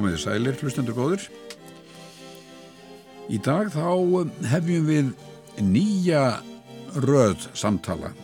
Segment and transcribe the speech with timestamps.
[0.00, 1.24] Komiði sælir, hlustendur góður.
[3.28, 3.82] Í dag þá
[4.48, 5.10] hefjum við
[5.60, 6.22] nýja
[7.04, 8.14] röð samtala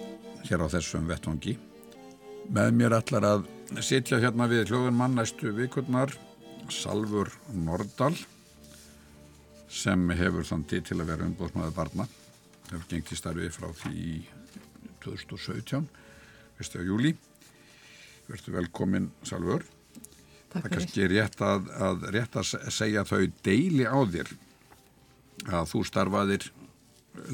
[0.47, 1.59] hér á þessum vettvangi.
[2.49, 3.45] Með mér ætlar að
[3.85, 6.17] sitja hérna við hljóðunmann næstu vikurnar
[6.73, 8.15] Salfur Nordal
[9.69, 12.11] sem hefur þandi til að vera umbóðsmaður barna.
[12.73, 14.07] Hefur gengt í starfi frá því
[15.05, 15.93] 2017,
[16.57, 16.85] 1.
[16.89, 17.19] júli.
[18.33, 19.76] Verður velkomin Salfur.
[20.57, 24.33] Það er kannski rétt að, að, rétt að segja þau deili á þér
[25.53, 26.47] að þú starfaðir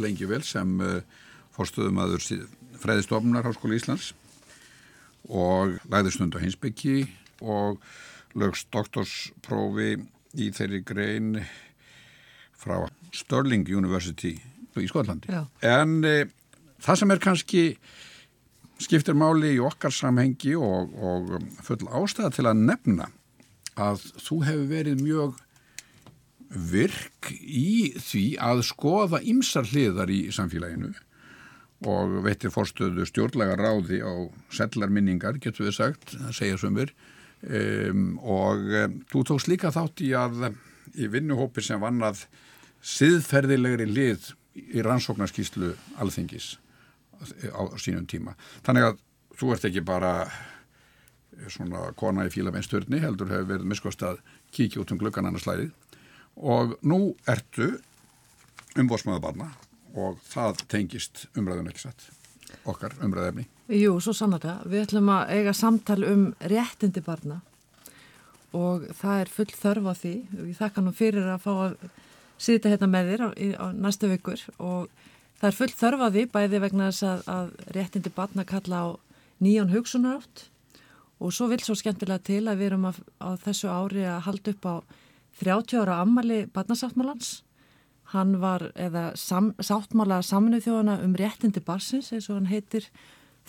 [0.02, 0.98] lengi vel sem uh,
[1.54, 2.22] fórstöðumadur
[2.82, 4.12] fræðistofnunar Háskóla Íslands
[5.30, 7.04] og lagði stund á hinsbyggi
[7.42, 7.82] og
[8.38, 9.94] lögst doktorsprófi
[10.40, 11.42] í þeirri grein
[12.58, 14.36] frá Stirling University
[14.78, 15.30] í Skotlandi.
[15.30, 15.44] Já.
[15.66, 16.24] En uh,
[16.82, 17.64] það sem er kannski
[18.82, 21.32] skiptir máli í okkar samhengi og, og
[21.64, 23.08] full ástæða til að nefna
[23.80, 25.40] að þú hefur verið mjög
[26.72, 30.92] virk í því að skoða ymsar hliðar í samfélaginu
[31.88, 34.12] og veitir fórstöðu stjórnlega ráði á
[34.54, 36.92] sellar minningar, getur við sagt, það segja sömur
[37.42, 40.52] um, og um, þú tókst líka þátt í að
[40.92, 42.26] í vinnuhópi sem vann að
[42.82, 45.72] siðferðilegri lið í rannsóknarskíslu
[46.02, 46.56] alþingis
[47.52, 48.36] á sínum tíma.
[48.66, 48.98] Þannig að
[49.38, 50.12] þú ert ekki bara
[51.52, 54.20] svona kona í fílameinsturni heldur hefur verið miskost að
[54.54, 55.72] kíkja út um gluggan annars slæðið
[56.36, 57.74] og nú ertu
[58.78, 59.48] umbóðsmaður barna
[59.92, 62.08] og það tengist umræðun ekki satt
[62.68, 63.46] okkar umræðefni.
[63.72, 64.60] Jú, svo sannarlega.
[64.68, 67.40] Við ætlum að eiga samtal um réttindi barna
[68.52, 70.14] og það er full þörf á því.
[70.50, 71.76] Ég þakka nú fyrir að fá að
[72.42, 74.90] sýta hérna með þér á, á næstu vikur og
[75.42, 78.88] það er full þörf á því bæði vegna þess að, að réttindi barna kalla á
[79.42, 80.48] nýjan hugsunarátt
[81.22, 84.54] og svo vil svo skemmtilega til að við erum að, á þessu ári að halda
[84.54, 84.74] upp á
[85.42, 87.40] 30 ára ammali barnasáttmálans
[88.12, 92.88] Hann var, eða sam, sáttmála saminuð þjóðana um réttindi barsins, eins og hann heitir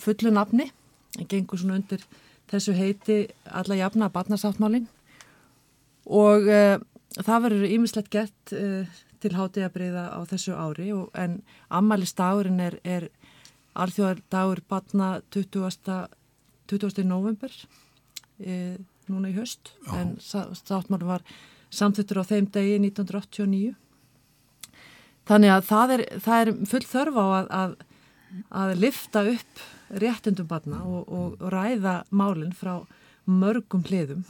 [0.00, 0.70] fullu nafni.
[1.18, 2.04] Hann gengur svona undir
[2.48, 4.86] þessu heiti alla jafna barnasáttmálin
[6.04, 6.76] og uh,
[7.16, 8.88] það verður ýmislegt gert uh,
[9.24, 11.40] til hátíðabriða á þessu ári og, en
[11.72, 13.08] ammælistagurinn er, er
[13.74, 16.04] alþjóðardagur barna 20.
[16.70, 17.04] 20.
[17.08, 18.76] november uh,
[19.10, 19.96] núna í höst Já.
[20.00, 21.24] en sá- sáttmálinn var
[21.74, 23.74] samþuttur á þeim degi 1989.
[25.28, 27.74] Þannig að það er, það er full þörf á að, að,
[28.62, 29.64] að lifta upp
[30.04, 32.76] réttundum barna og, og, og ræða málinn frá
[33.24, 34.24] mörgum hliðum.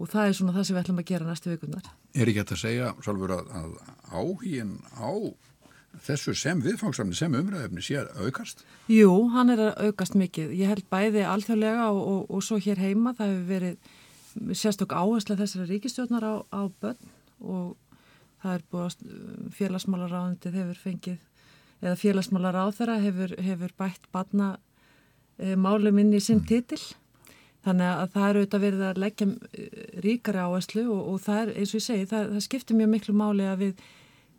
[0.00, 1.90] Og það er svona það sem við ætlum að gera næstu vikunar.
[2.12, 3.72] Er ekki hægt að segja, Sálfur, að, að
[4.12, 5.12] áhíin á
[6.04, 8.64] þessu sem viðfangsamni, sem umræðefni sé að aukast?
[8.92, 10.52] Jú, hann er að aukast mikið.
[10.58, 13.14] Ég held bæði alþjóðlega og, og, og svo hér heima.
[13.16, 17.12] Það hefur verið sérstök áhersla þessara ríkistjórnar á, á börn
[17.42, 17.76] og
[18.42, 21.18] það er búið að félagsmálaráðundið hefur fengið,
[21.82, 24.48] eða félagsmálaráðara hefur, hefur bætt barna
[25.38, 26.80] e, málum inn í sinn titil.
[27.62, 31.52] Þannig að það er auðvitað verið að leggja eh, ríkari áherslu og, og það er,
[31.60, 33.84] eins og ég segi, það, það skiptir mjög miklu máli að við,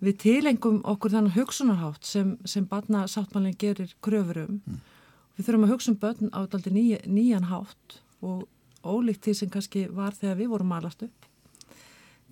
[0.04, 4.58] við tilengum okkur þannig hugsunarhátt sem, sem barna sáttmálinn gerir kröfur um.
[5.38, 8.44] Við þurfum að hugsa um börn á daldi ný, nýjan hátt og
[8.84, 11.30] ólíkt því sem kannski var þegar við vorum alast upp.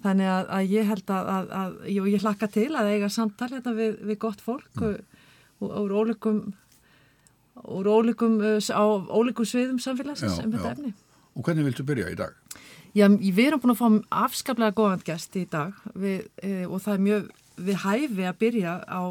[0.01, 3.51] Þannig að, að ég held að, að, að ég, ég hlakka til að eiga samtal
[3.53, 5.19] þetta við, við gott fólk og,
[5.61, 6.41] og, og ólíkum
[7.67, 10.75] úr ólíkum, uh, á ólíkum sviðum samfélagsins Já, um þetta já.
[10.77, 10.93] efni.
[11.35, 12.35] Og hvernig viltu byrja í dag?
[12.91, 16.97] Já, við erum búin að fá afskaplega góðan gest í dag við, e, og það
[16.97, 17.29] er mjög
[17.61, 19.01] við hæfi að byrja á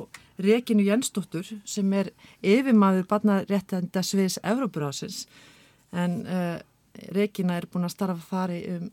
[0.40, 2.10] Reginu Jensdóttur sem er
[2.44, 5.22] yfirmaður barnaréttenda sviðs Evrópurásins
[5.96, 6.42] en e,
[7.16, 8.86] Regina er búin að starfa þar í, um,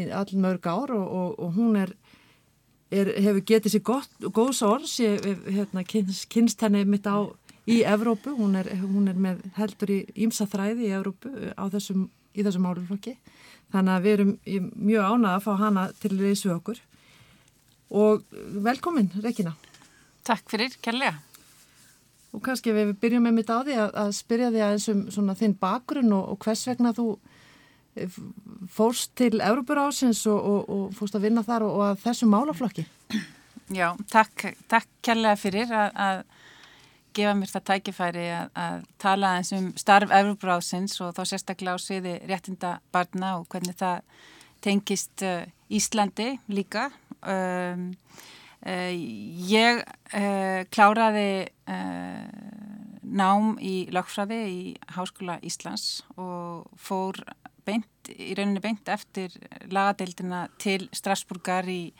[0.00, 1.92] í all mörg ár og, og, og hún er,
[2.88, 7.28] er, hefur getið sér gott, góðs orðs, ég hef, hérna, kynst, kynst henni mitt á
[7.70, 12.08] í Evrópu, hún er, hún er með heldur í ímsa þræði í Evrópu á þessum,
[12.34, 13.16] í þessum máluflokki
[13.72, 14.32] þannig að við erum
[14.76, 16.80] mjög ánað að fá hana til reysu okkur.
[17.92, 18.24] Og
[18.64, 19.52] velkomin Regina
[20.24, 21.18] Takk fyrir, kærlega.
[22.32, 25.34] og kannski við byrjum með mitt á því að, að spyrja því aðeins um svona
[25.36, 27.06] þinn bakgrunn og, og hvers vegna þú
[27.96, 28.18] eh,
[28.72, 32.86] fórst til Evrópurásins og, og, og fórst að vinna þar og, að þessum málaflokki?
[33.72, 36.22] Já, takk, takk kærlega fyrir að, að
[37.16, 41.84] gefa mér það tækifæri að, að tala eins um starf Evróbrásins og þá sérstaklega á
[41.84, 44.02] sviði réttinda barna og hvernig það
[44.62, 46.88] tengist uh, Íslandi líka.
[47.22, 47.90] Um,
[48.66, 51.48] uh, ég uh, kláraði
[53.12, 54.58] nám í lögfræði í
[54.96, 57.18] Háskóla Íslands og fór
[57.66, 59.34] beint, í rauninni beint eftir
[59.72, 61.92] lagadeildina til Strasburgar í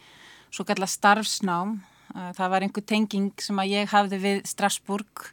[0.53, 1.81] svo kalla starfsnám.
[2.13, 5.27] Það var einhver tenging sem að ég hafði við Strasburg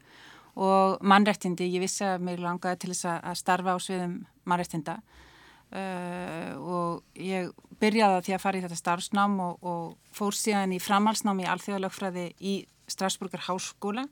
[0.60, 1.68] og mannrættindi.
[1.68, 4.16] Ég vissi að mér langaði til þess að starfa á sviðum
[4.50, 10.76] mannrættinda uh, og ég byrjaði því að fara í þetta starfsnám og, og fór síðan
[10.76, 12.56] í framhalsnám í alþjóðalögfræði í
[12.90, 14.08] Strasburgar háskóla.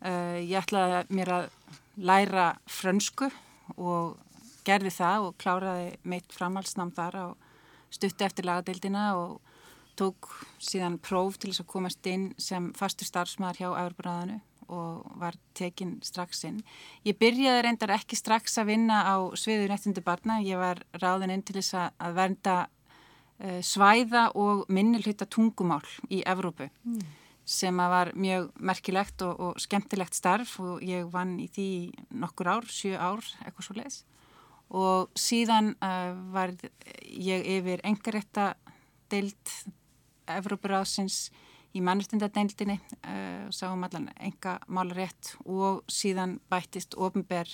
[0.00, 1.48] Uh, ég ætlaði mér að
[2.00, 3.28] læra frönsku
[3.76, 4.16] og
[4.64, 7.26] gerði það og kláraði meitt framhalsnám þar á
[7.90, 9.40] stutti eftir lagadeildina og
[9.98, 10.28] tók
[10.62, 14.40] síðan próf til þess að komast inn sem fastur starfsmæðar hjá Európaráðinu
[14.70, 16.60] og var tekinn strax inn.
[17.06, 21.42] Ég byrjaði reyndar ekki strax að vinna á sviður nettundi barna, ég var ráðin inn
[21.46, 27.00] til þess að vernda uh, svæða og minnilhutta tungumál í Evrópu mm.
[27.44, 31.68] sem að var mjög merkilegt og, og skemmtilegt starf og ég vann í því
[32.22, 34.04] nokkur ár, sjö ár, eitthvað svo leiðis
[34.70, 36.54] og síðan uh, var
[37.10, 38.52] ég yfir engarétta
[39.10, 39.54] deilt
[40.38, 41.30] Evrópuráðsins
[41.76, 47.48] í mannustundadeildinni uh, sáum allan enga málarétt og síðan bættist ofinber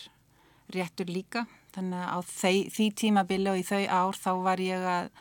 [0.73, 1.45] réttur líka.
[1.77, 5.13] Þannig að á þeir, því tímabili og í þau ár þá var ég að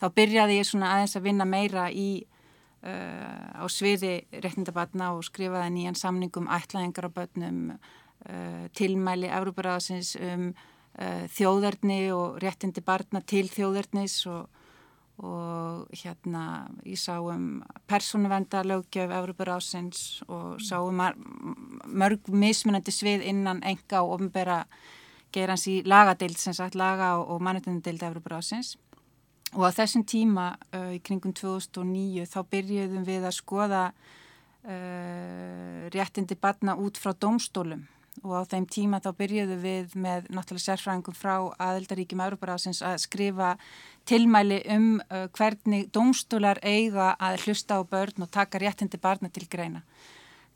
[0.00, 5.74] þá byrjaði ég svona aðeins að vinna meira í uh, á sviði réttindabatna og skrifaði
[5.76, 10.50] nýjan samningum ætlaðingar á börnum uh, tilmæli Evrópuráðsins um
[10.98, 14.48] þjóðarni og réttindi barna til þjóðarnis og
[15.18, 21.00] og hérna ég sá um persónuvendarlögjöf Európur ásins og sá um
[21.86, 24.64] mörg mismunandi svið innan enga og ofnbæra
[25.32, 28.76] gerans í lagadeild sem sagt laga og, og mannutendeild Európur ásins
[29.56, 36.38] og á þessum tíma uh, í kringum 2009 þá byrjuðum við að skoða uh, réttindi
[36.38, 37.86] barna út frá domstólum
[38.24, 43.54] og á þeim tíma þá byrjuðu við með náttúrulega sérfræðingum frá aðeldaríkjum Európarásins að skrifa
[44.08, 49.46] tilmæli um uh, hvernig domstólar eiga að hlusta á börn og taka réttindi barna til
[49.50, 49.84] greina.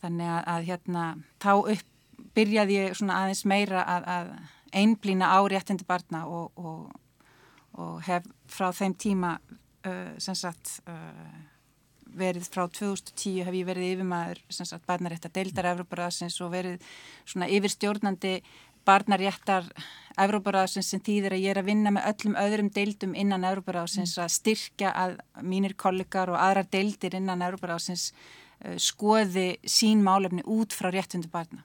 [0.03, 1.05] Þannig að, að hérna
[1.43, 1.89] þá upp
[2.33, 4.35] byrjaði ég aðeins meira að, að
[4.83, 6.93] einblýna á réttindi barna og, og,
[7.77, 11.53] og hef frá þeim tíma uh, sagt uh,
[12.13, 14.41] verið frá 2010 hef ég verið yfirmaður
[14.87, 16.93] barnaréttar deildar Evróparæðsins og verið
[17.57, 18.35] yfirstjórnandi
[18.87, 19.69] barnaréttar
[20.21, 24.33] Evróparæðsins sem þýðir að ég er að vinna með öllum öðrum deildum innan Evróparæðsins að
[24.35, 30.91] styrkja að mínir kollegar og aðrar deildir innan Evróparæðsins uh, skoði sín málefni út frá
[30.93, 31.65] réttundu barna.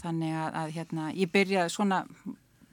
[0.00, 2.04] Þannig að, að hérna, ég byrjaði svona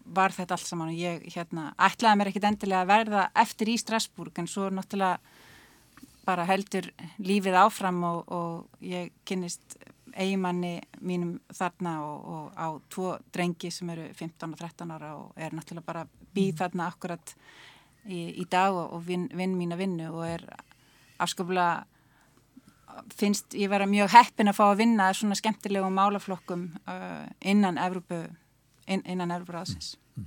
[0.08, 3.78] var þetta allt saman og ég hérna, ætlaði mér ekkit endilega að verða eftir í
[3.82, 5.18] Strasburg en svo náttúrulega
[6.28, 6.90] bara heldur
[7.24, 9.78] lífið áfram og, og ég kynist
[10.18, 15.38] eigimanni mínum þarna og, og á tvo drengi sem eru 15 og 13 ára og
[15.38, 16.58] er náttúrulega bara býð mm.
[16.62, 17.36] þarna akkurat
[18.08, 20.48] í, í dag og, og vinn vin mín að vinnu og er
[21.22, 21.86] afskaplega
[23.14, 28.24] finnst ég vera mjög heppin að fá að vinna svona skemmtilegum málaflokkum uh, innan Evrópu
[28.88, 30.26] inn, innan Evrópu ráðsins mm.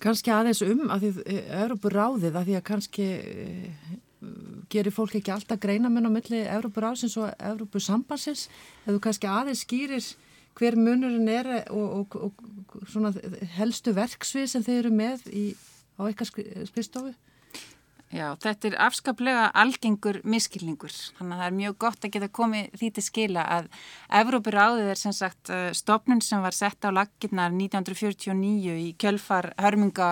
[0.00, 3.08] Kanski aðeins um að því Evrópu ráðið að því að kannski
[4.72, 8.48] gerir fólk ekki alltaf greinamenn á milli Európur ásins og Európur sambansins
[8.84, 10.10] eða þú kannski aðeins skýrir
[10.58, 12.36] hver munurinn er og, og,
[13.00, 13.18] og
[13.56, 15.44] helstu verksvið sem þeir eru með í,
[15.96, 17.14] á eitthvað spilstofu?
[18.10, 22.72] Já, þetta er afskaplega algengur miskilningur, þannig að það er mjög gott að geta komið
[22.80, 23.68] því til skila að
[24.20, 29.52] Evrópur áðið er sem sagt uh, stopnun sem var sett á laginnar 1949 í kjölfar
[29.62, 30.10] hörmunga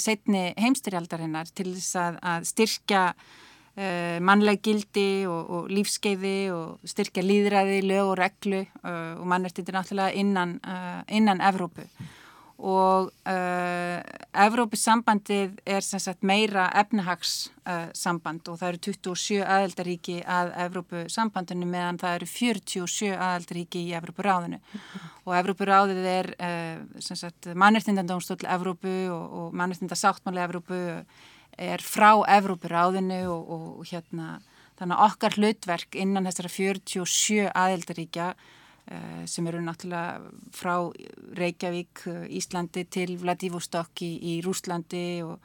[0.00, 7.24] setni heimstyrjaldarinnar til þess að, að styrkja uh, mannleg gildi og, og lífskeiði og styrkja
[7.26, 10.58] líðræði, lög og reglu uh, og mannvertindir náttúrulega innan,
[11.08, 11.88] innan Evrópu
[12.64, 13.98] og uh,
[14.44, 22.00] Evrópusambandið er sem sagt meira efnahagssamband uh, og það eru 27 aðeldaríki að Evrópusambandinu meðan
[22.00, 24.62] það eru 47 aðeldaríki í Evrópuráðinu.
[25.26, 30.80] Og Evrópuráðið er uh, sem sagt mannirtindandómstóll Evrópu og, og mannirtindasáttmáli Evrópu
[31.60, 33.54] er frá Evrópuráðinu og,
[33.84, 34.38] og hérna
[34.78, 38.32] þannig að okkar hlutverk innan þessara 47 aðeldaríkja
[39.24, 40.74] sem eru náttúrulega frá
[41.38, 42.02] Reykjavík,
[42.36, 45.38] Íslandi til Vladivostok í, í Rúslandi og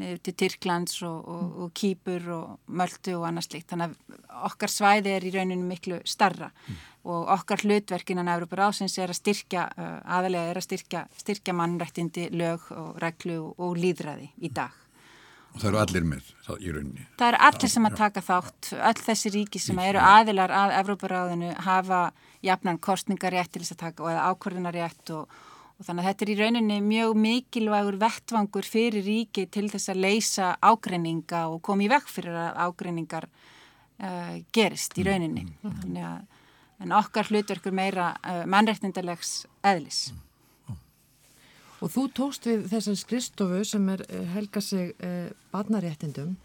[0.00, 3.68] niður til Tyrklands og, og, og Kýpur og Möldu og annars slikt.
[3.72, 6.82] Þannig að okkar svæði er í rauninu miklu starra mm.
[7.12, 12.30] og okkar hlutverkinan Európa Rásins er að styrkja, uh, aðalega er að styrkja, styrkja mannrættindi,
[12.34, 14.79] lög og reglu og líðræði í dag.
[15.50, 17.04] Og það eru allir með það í rauninni.
[17.18, 21.52] Það eru allir sem að taka þátt, öll þessi ríki sem eru aðilar að Evróparáðinu
[21.66, 22.00] hafa
[22.46, 25.34] jafnan kostningarétt til þess að taka og eða ákvörðunarétt og,
[25.76, 30.02] og þannig að þetta er í rauninni mjög mikilvægur vettvangur fyrir ríki til þess að
[30.06, 35.48] leysa ágreininga og koma í vekk fyrir að ágreiningar uh, gerist í rauninni.
[35.66, 36.24] að,
[36.80, 40.10] en okkar hlutverkur meira uh, mannrektindalegs eðlis
[41.80, 46.36] Og þú tókst við þessar skristofu sem er uh, helga sig uh, barnaréttindum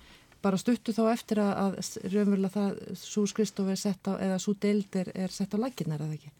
[0.45, 4.53] bara stuttu þá eftir að, að raunverulega það svo skristofu er sett á eða svo
[4.61, 6.31] deild er, sett á lækinar eða ekki?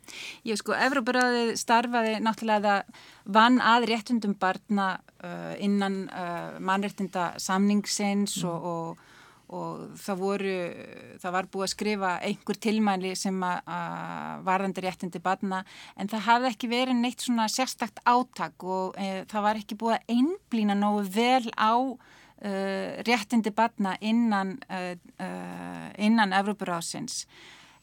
[0.46, 2.76] Ég sko, Evrópuráðið starfaði náttúrulega
[3.38, 4.92] vann að réttundum barna
[5.26, 8.52] uh, innan uh, mannréttinda samningsins mm.
[8.52, 9.05] og, og,
[9.54, 10.56] og það voru,
[11.22, 13.62] það var búið að skrifa einhver tilmæli sem að,
[14.48, 15.64] varðandi réttindi barna
[15.96, 19.98] en það hafði ekki verið neitt svona sérstakt áttak og e, það var ekki búið
[20.00, 21.74] að einblýna nógu vel á
[22.46, 27.26] uh, réttindi batna innan, uh, uh, innan Evrópurásins.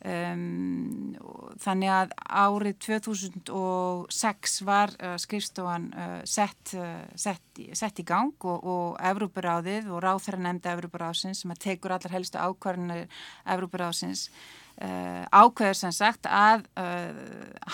[0.02, 1.12] Um,
[1.62, 8.64] þannig að árið 2006 var uh, skrifstofan uh, sett, uh, sett, sett í gang og,
[8.66, 13.06] og Evrópuráðið og ráþæra nefnda Evrópurásins sem að tekur allar helstu ákvarðinir
[13.46, 14.26] Evrópurásins
[14.82, 16.62] ákveður sem sagt að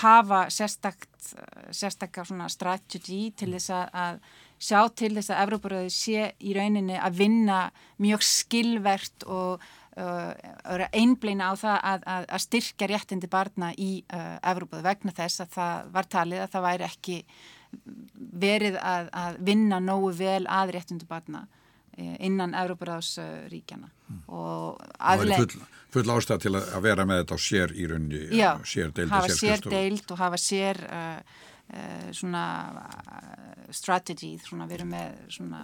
[0.03, 1.29] hafa sérstakt
[1.71, 4.19] sérstakka svona strategy til þess að
[4.59, 7.61] sjá til þess að Evróparöði sé í rauninni að vinna
[8.03, 9.63] mjög skilvert og
[9.99, 15.55] einblýna á það að, að, að styrkja réttindi barna í uh, Evrópaði vegna þess að
[15.57, 17.19] það var talið að það væri ekki
[18.45, 24.23] verið að, að vinna nógu vel að réttindi barna uh, innan Evróparáðsríkjana mm.
[24.29, 28.51] og aðlega full, full ástæð til að vera með þetta á sér í rauninni já,
[28.65, 31.39] sér deild hafa sér deild og hafa sér uh,
[31.75, 32.45] uh, svona
[33.75, 35.63] strategy, svona erum með svona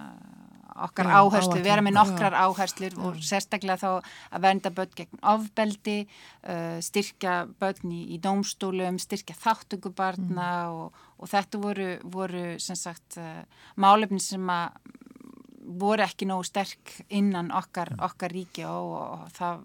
[0.75, 3.89] okkar Já, áherslu, erum með nokkrar áherslur og sérstaklega þá
[4.35, 5.97] að vernda börn gegn ofbeldi,
[6.43, 10.75] uh, styrkja börn í, í dómstólum, styrkja þáttökubarna mm.
[10.75, 13.41] og, og þetta voru, voru sem sagt uh,
[13.79, 14.93] málefni sem að
[15.65, 19.63] voru ekki nógu sterk innan okkar, okkar ríki og, og það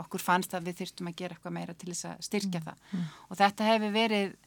[0.00, 2.68] okkur fannst að við þyrstum að gera eitthvað meira til þess að styrkja mm.
[2.68, 3.10] það mm.
[3.28, 4.38] og þetta hefur verið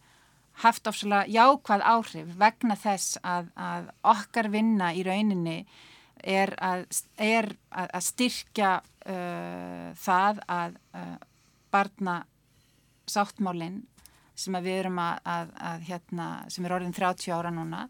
[0.61, 5.63] haft ofsalega jákvæð áhrif vegna þess að, að okkar vinna í rauninni
[6.23, 6.85] er að,
[7.17, 11.15] er að styrkja uh, það að uh,
[11.73, 12.21] barna
[13.09, 13.81] sáttmálinn
[14.37, 17.87] sem við erum að, að hérna, sem er orðin 30 ára núna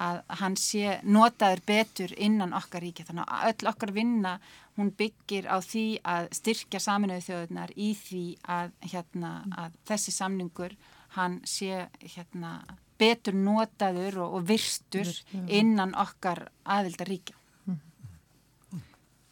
[0.00, 3.04] að hann sé notaður betur innan okkar ríki.
[3.04, 4.36] Þannig að öll okkar vinna
[4.78, 10.76] hún byggir á því að styrkja saminuðu þjóðunar í því að, hérna, að þessi samningur
[11.16, 12.60] hann sé hérna,
[13.00, 15.08] betur notaður og, og virstur
[15.48, 17.36] innan okkar aðildaríkja.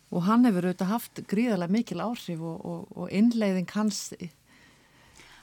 [0.08, 4.06] Og hann hefur auðvitað haft gríðarlega mikil áhrif og, og, og innleiðing hans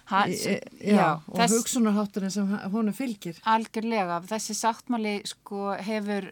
[0.09, 3.37] ha, e, já, já, og þess, hugsunarhátturinn sem honu fylgir.
[3.49, 6.31] Algjörlega, þessi sáttmáli sko, hefur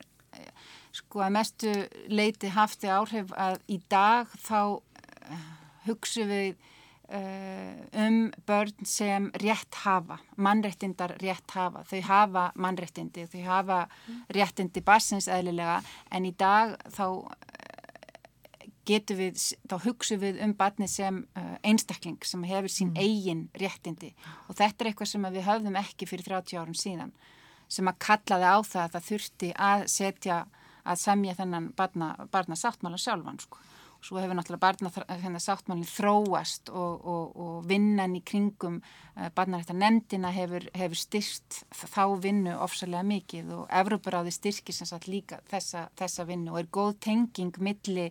[0.93, 1.73] sko, að mestu
[2.09, 5.47] leiti hafti áhrif að í dag þá uh,
[5.87, 6.57] hugsu við
[7.13, 13.79] um börn sem rétt hafa, mannréttindar rétt hafa, þau hafa mannréttindi, þau hafa
[14.33, 17.27] réttindi barsins eðlilega en í dag þá uh,
[18.89, 23.03] getur við, þá hugsu við um barni sem uh, einstakling sem hefur sín mm.
[23.03, 24.13] eigin réttindi.
[24.49, 27.13] Og þetta er eitthvað sem við höfðum ekki fyrir 30 árum síðan
[27.69, 30.41] sem að kallaði á það að það þurfti að setja,
[30.83, 33.61] að semja þennan barna, barna sáttmála sjálfan sko
[34.03, 39.77] Svo hefur náttúrulega barna hérna, sáttmálinn þróast og, og, og vinnan í kringum uh, barnarættar
[39.79, 45.87] nefndina hefur, hefur styrst þá vinnu ofsalega mikið og Evróparáði styrkir sem sagt líka þessa,
[45.99, 48.09] þessa vinnu og er góð tenging milli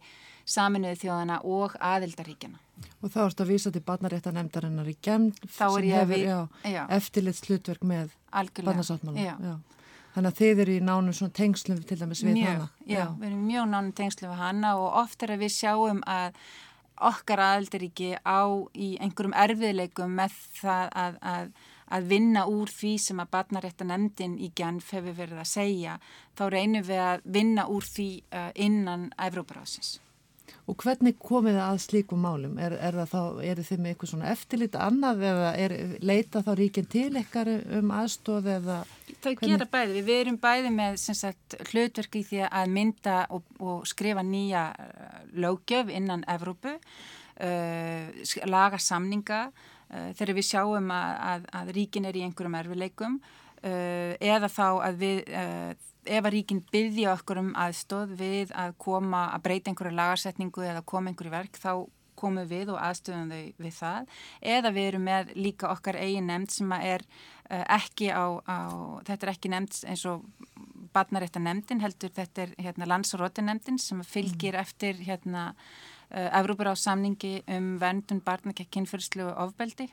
[0.49, 2.59] saminuðu þjóðana og aðildaríkjana.
[3.03, 6.49] Og þá erstu að vísa til barnarættar nefndarinnar í gemn sem hefur
[6.97, 9.61] eftirlit slutverk með barnasáttmálinn.
[10.13, 12.69] Þannig að þið eru í nánum svona tengslum til dæmis við mjög, hana.
[12.85, 16.03] Já, já, við erum mjög nánum tengslum við hana og oft er að við sjáum
[16.05, 16.37] að
[17.03, 18.43] okkar aðaldaríki á
[18.77, 21.49] í einhverjum erfiðleikum með það að, að,
[21.97, 25.99] að vinna úr því sem að batnarétta nefndin í Genf hefur verið að segja,
[26.39, 29.97] þá reynum við að vinna úr því uh, innan Evróparásins.
[30.71, 32.55] Og hvernig komið það að slíkum málum?
[32.63, 36.51] Er, er það þá, eru þið með eitthvað svona eftirlit annað eða er, leita þá
[36.61, 38.77] ríkinn til eitthvað um aðstóð eða?
[39.11, 39.51] Það hvernig...
[39.51, 40.05] gera bæði.
[40.07, 45.93] Við erum bæði með sagt, hlutverki því að mynda og, og skrifa nýja uh, lögjöf
[45.93, 52.27] innan Evrópu, uh, laga samninga uh, þegar við sjáum að, að, að ríkin er í
[52.27, 55.25] einhverjum erfileikum uh, eða þá að við
[56.05, 60.85] ef að ríkinn byggja okkur um aðstóð við að koma að breyta einhverju lagarsetningu eða
[60.87, 61.73] koma einhverju verk þá
[62.19, 64.19] komum við og aðstöðum þau við það
[64.55, 68.59] eða við erum með líka okkar eigin nefnd sem er uh, ekki á, á,
[69.09, 70.27] þetta er ekki nefnd eins og
[70.93, 74.63] barnarétta nefndin heldur þetta er hérna, landsrótinemndin sem fylgir mm.
[74.63, 79.89] eftir hérna uh, Evrópur á samningi um verndun barnakekk kynferðslu ofbeldi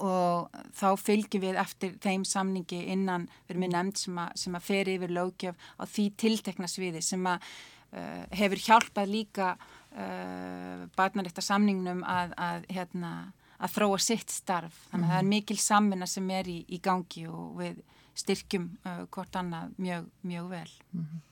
[0.00, 4.56] og þá fylgjum við eftir þeim samningi innan við erum með nefnd sem að, sem
[4.56, 10.86] að fer yfir lögjöf á því tiltekna sviði sem að uh, hefur hjálpað líka uh,
[10.96, 13.14] barnarétta samningnum að, að, hérna,
[13.58, 14.84] að þróa sitt starf.
[14.90, 15.34] Þannig að það er mhm.
[15.36, 17.82] mikil samvinna sem er í, í gangi og við
[18.20, 20.70] styrkjum uh, hvort annað mjög, mjög vel.
[20.92, 21.26] Mm -hmm.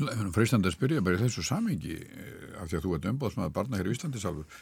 [0.00, 1.96] Við erum freistandi að spyrja bara í þessu samengi
[2.60, 4.60] af því að þú ert umbóðsmaður barna hér í Íslandisalfur.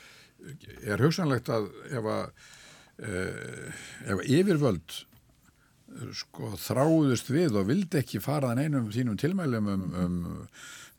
[0.87, 2.31] Er hugsanlegt að ef að
[2.99, 4.97] ef yfirvöld
[6.15, 10.19] sko þráðust við og vildi ekki faraðan einum þínum tilmælum um, um,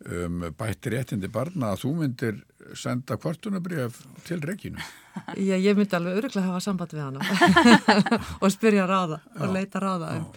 [0.09, 2.39] um bættir réttindi barna að þú myndir
[2.77, 4.81] senda kvartunabrjöf til regginu.
[5.49, 7.79] Já, ég myndi alveg öruglega hafa samband við hana
[8.43, 10.27] og spyrja ráða já, og leita ráða um,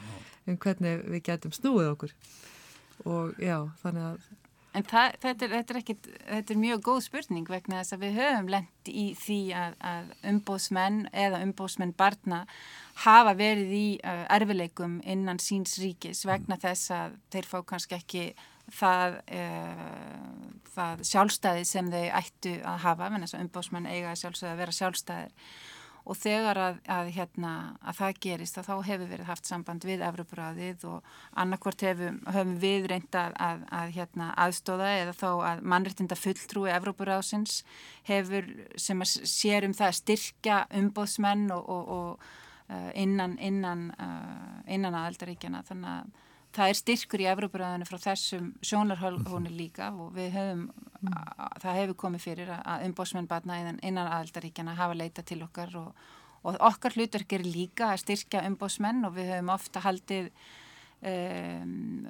[0.48, 2.14] um hvernig við getum snúið okkur.
[3.06, 4.24] Og já, þannig að
[4.72, 8.04] En það, þetta, er, þetta, er ekkit, þetta er mjög góð spurning vegna þess að
[8.06, 12.38] við höfum lengt í því að, að umbóðsmenn eða umbóðsmenn barna
[13.04, 16.62] hafa verið í uh, erfileikum innan síns ríkis vegna mm.
[16.64, 18.24] þess að þeir fá kannski ekki
[18.72, 24.54] það, uh, það sjálfstæði sem þeir ættu að hafa, en þess að umbóðsmenn eiga sjálfstæði
[24.54, 25.52] að vera sjálfstæðir
[26.02, 30.02] og þegar að, að, hérna, að það gerist að þá hefur verið haft samband við
[30.06, 36.18] Evropraðið og annarkvort hefum, hefum við reynda að, að hérna, aðstóða eða þá að mannreitinda
[36.18, 37.60] fulltrúi Evropraðsins
[38.08, 42.26] hefur sem að sér um það að styrkja umbóðsmenn og, og, og
[42.72, 46.20] uh, innan, innan, uh, innan aðeldaríkjana þannig að
[46.52, 50.64] það er styrkur í Evrópuræðinu frá þessum sjónarhónu líka og við höfum,
[51.00, 51.20] mm.
[51.62, 56.02] það hefur komið fyrir að umbósmenn batna innan aðaldaríkjana hafa leita til okkar og,
[56.42, 60.28] og okkar hlutverk er líka að styrkja umbósmenn og við höfum ofta haldið
[61.02, 62.06] um,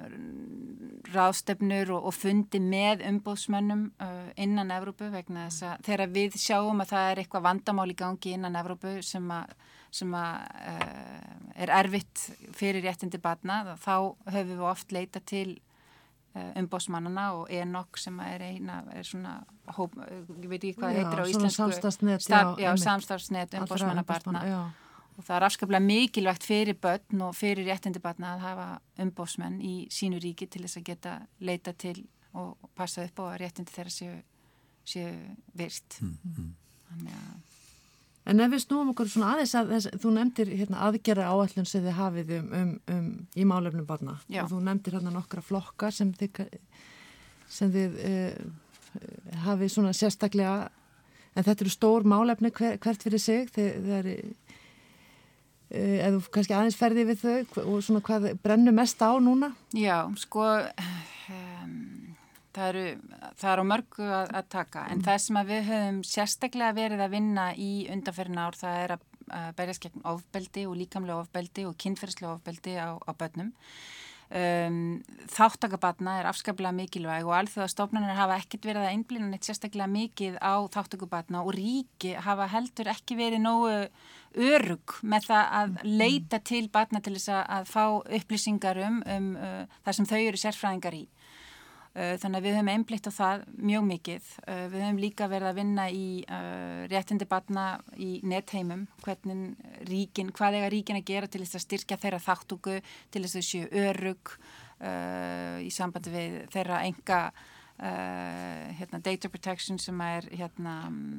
[1.13, 6.83] ráðstefnur og, og fundi með umbósmennum uh, innan Evrópu vegna þess að þegar við sjáum
[6.83, 9.55] að það er eitthvað vandamál í gangi innan Evrópu sem að
[9.93, 12.25] sem að, uh, er erfitt
[12.57, 13.95] fyrir réttindi batna þá
[14.33, 15.59] höfum við oft leita til
[16.33, 19.35] uh, umbósmannana og ENOK sem er eina, er svona
[19.77, 21.59] hóp, ég veit ekki hvað já, heitir á íslensku.
[21.61, 24.41] samstafsnet, já, já samstafsnet umbósmannabatna
[25.13, 28.67] og það er afskaplega mikilvægt fyrir börn og fyrir réttindi batna að hafa
[29.05, 31.99] umbósmenn í sínu ríki til þess að geta leita til
[32.33, 34.15] og passa upp á að réttindi þeirra séu,
[34.89, 35.11] séu
[35.53, 35.99] virt.
[36.01, 36.53] Mm, mm.
[36.89, 37.52] þannig að
[38.23, 41.83] En ef við snúum okkur svona aðeins að þess, þú nefndir hérna, aðgerra áallun sem
[41.83, 44.45] þið hafið um, um, um í málefnum barna Já.
[44.45, 46.45] og þú nefndir hérna nokkra flokkar sem þið,
[47.51, 50.69] sem þið uh, hafið svona sérstaklega,
[51.33, 54.09] en þetta eru stór málefni hver, hvert fyrir sig, þið, þið er,
[55.73, 59.51] uh, eða þú kannski aðeins ferði við þau og svona hvað brennur mest á núna?
[59.75, 60.47] Já, sko...
[62.53, 62.83] Það eru,
[63.41, 65.05] það eru mörgu að, að taka en mm.
[65.07, 69.07] það sem við höfum sérstaklega verið að vinna í undanferðin ár það er að,
[69.39, 73.49] að berjast gegn ofbeldi og líkamlega ofbeldi og kynferðslega ofbeldi á, á börnum.
[74.33, 79.85] Um, þáttakabatna er afskaplega mikilvæg og alþjóða stofnarnir hafa ekkert verið að einblýna neitt sérstaklega
[79.93, 83.75] mikið á þáttakabatna og ríki hafa heldur ekki verið nógu
[84.33, 85.91] örug með það að mm.
[86.01, 90.41] leita til batna til þess að fá upplýsingar um, um uh, það sem þau eru
[90.41, 91.03] sérfræðingar í.
[91.93, 94.29] Eh, þannig að við höfum einblitt á það mjög mikið.
[94.49, 97.65] Eh, við höfum líka verið að vinna í uh, réttindi batna
[98.01, 102.79] í netheimum, hvernig ríkin, hvað eiga ríkin að gera til þess að styrkja þeirra þáttugu,
[103.13, 104.37] til þess að séu örug
[105.63, 107.19] í sambandi við þeirra enga
[107.73, 110.75] Uh, hérna, data protection sem er hérna,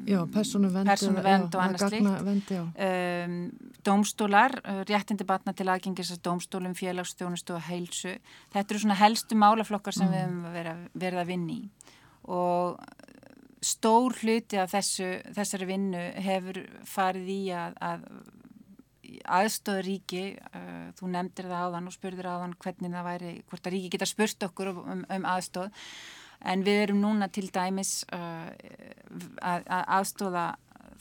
[0.07, 2.53] já, persónu vend og annað slíkt.
[2.87, 3.35] um,
[3.85, 8.15] dómstólar, uh, réttindi batna til aðgengis að dómstólum, félagsstjónustu og heilsu,
[8.55, 10.15] þetta eru svona helstu málaflokkar sem mm.
[10.15, 11.59] við hefum verið, að vinni
[12.31, 12.81] og
[13.59, 18.11] stór hluti af þessu, þessari vinnu hefur farið í að, að
[19.43, 23.75] aðstöður ríki, uh, þú nefndir það áðan og spurðir áðan hvernig það væri, hvort að
[23.75, 25.75] ríki geta spurt okkur um, um aðstöð
[26.45, 28.51] En við erum núna til dæmis uh,
[29.41, 30.45] að, að aðstóða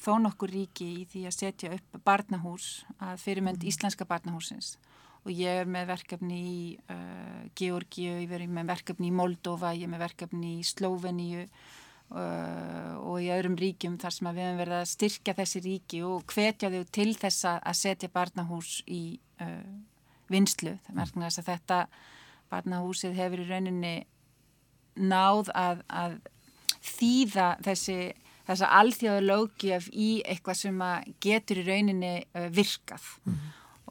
[0.04, 3.70] þó nokkur ríki í því að setja upp barnahús að fyrirmynd mm.
[3.72, 4.76] íslenska barnahúsins
[5.24, 9.88] og ég er með verkefni í uh, Georgiu, ég er með verkefni í Moldova, ég
[9.88, 14.80] er með verkefni í Slóveníu uh, og í öðrum ríkjum þar sem við hefum verið
[14.82, 19.04] að styrkja þessi ríki og hvetja þau til þess að setja barnahús í
[19.44, 19.72] uh,
[20.32, 20.76] vinslu.
[20.90, 21.80] Það er að þetta
[22.52, 23.96] barnahúsið hefur í rauninni
[24.96, 26.20] náð að, að
[26.84, 27.98] þýða þessi
[28.48, 30.80] þessa alþjóða lögjöf í eitthvað sem
[31.24, 33.38] getur í rauninni uh, virkað mm.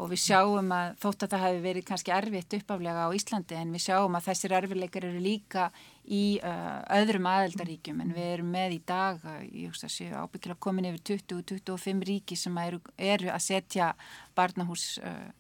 [0.03, 3.73] og við sjáum að þótt að það hefur verið kannski erfitt uppaflega á Íslandi en
[3.73, 5.69] við sjáum að þessir erfileikar eru líka
[6.05, 10.17] í uh, öðrum aðeldaríkjum en við erum með í dag, uh, ég hugsa að séu
[10.17, 13.93] ábyggilega komin yfir 20-25 ríki sem eru, eru að setja
[14.37, 15.31] barnahús uh,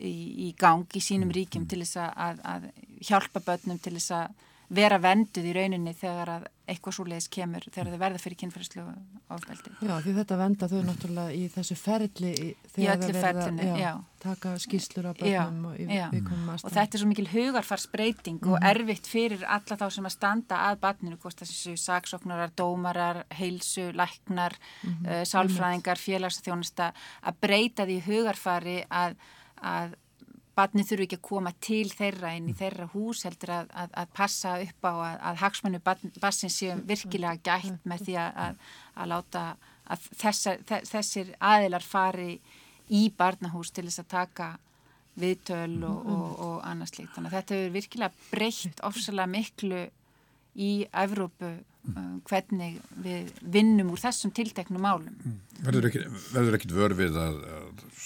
[0.00, 2.70] í, í gang í sínum ríkjum til þess að, að
[3.04, 7.64] hjálpa börnum til þess að vera venduð í rauninni þegar að eitthvað svo leiðis kemur
[7.66, 8.82] þegar þau verða fyrir kynferðslu
[9.34, 9.72] áfældi.
[9.82, 14.52] Já, því þetta venda þau náttúrulega í þessu ferli í, þegar þau verða að taka
[14.62, 16.68] skýslur á börnum og í viðkomum aðstæðum.
[16.68, 18.52] Og þetta er svo mikil hugarfarsbreyting mm -hmm.
[18.52, 18.68] og mhm.
[18.70, 24.54] erfitt fyrir alla þá sem að standa að barninu, hvort þessu saksóknarar, dómarar, heilsu, læknar,
[24.82, 25.10] mm -hmm.
[25.10, 29.16] uh, sálfræðingar, félagsþjónusta, að breyta því hugarfari að,
[29.56, 29.98] að
[30.60, 34.14] Batni þurfu ekki að koma til þeirra inn í þeirra hús heldur að, að, að
[34.20, 35.82] passa upp á að, að hagsmennu
[36.20, 39.44] bassin séum virkilega gætt með því að láta
[39.90, 42.34] að þessar, þessir aðilar fari
[42.90, 44.50] í barnahús til þess að taka
[45.20, 47.14] viðtöl og, og, og annars líkt.
[47.16, 49.82] Þannig að þetta hefur virkilega breytt ofsalega miklu
[50.60, 50.70] í
[51.02, 51.50] Evrópu
[51.94, 55.16] um, hvernig við vinnum úr þessum tilteknum málum.
[55.64, 57.40] Verður ekkit vörfið að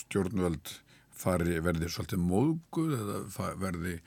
[0.01, 0.75] stjórnvöld
[1.18, 3.98] fari, verði svolítið móðguð eða verði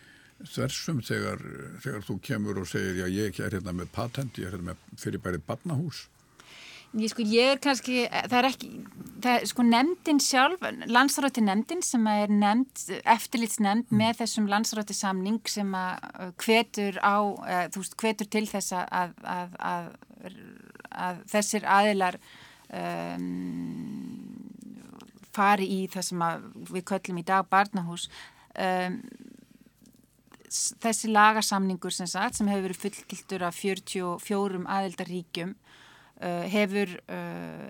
[0.46, 1.42] þversum þegar,
[1.82, 5.02] þegar þú kemur og segir já ég er hérna með patent, ég er hérna með
[5.02, 6.06] fyrirbærið barnahús?
[6.96, 8.70] Ég sko ég er kannski, það er ekki,
[9.24, 14.00] það er sko nefndin sjálf, landsráti nefndin sem er nefnd, eftirlitsnefnd mm.
[14.00, 17.18] með þessum landsráti samning sem að hvetur á,
[17.74, 20.40] þú veist, hvetur til þess að, að, að,
[21.08, 22.20] að þessir aðilar
[22.72, 24.37] um,
[25.38, 26.28] fari í það sem
[26.74, 28.10] við köllum í dag barnahús
[28.58, 29.02] um,
[30.48, 37.68] þessi lagasamningur sem, sagt, sem hefur verið fullkiltur af 44 aðildaríkjum uh, hefur uh,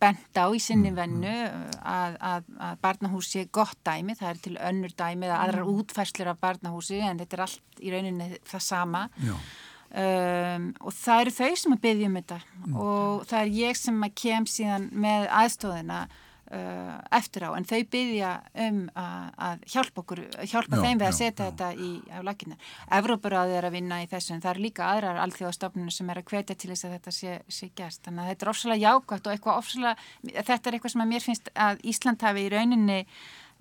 [0.00, 1.64] bent á í sinni mm, vennu mm.
[1.70, 5.66] uh, að, að, að barnahús sé gott dæmi, það er til önnur dæmi eða aðrar
[5.66, 5.80] mm.
[5.80, 11.36] útfærslur af barnahúsi en þetta er allt í rauninni það sama um, og það eru
[11.36, 12.80] þau sem að byggja um þetta mm.
[12.86, 16.02] og það er ég sem að kem síðan með aðstóðina
[16.50, 18.30] eftir á en þau byggja
[18.66, 22.18] um að, að hjálpa okkur hjálpa já, þeim við að setja já, þetta í á
[22.26, 22.70] laginnar.
[22.98, 26.32] Evrópuráði er að vinna í þessu en það er líka aðrar alþjóðastofnunum sem er að
[26.32, 29.36] hvetja til þess að þetta sé, sé gæst þannig að þetta er ofsalega jákvæmt og
[29.36, 33.00] eitthvað ofsalega þetta er eitthvað sem að mér finnst að Ísland hafi í rauninni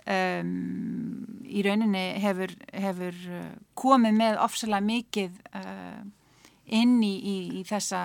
[0.10, 0.54] um,
[1.46, 6.02] í rauninni hefur, hefur uh, komið með ofsalega mikið uh,
[6.80, 8.04] inn í, í, í þessa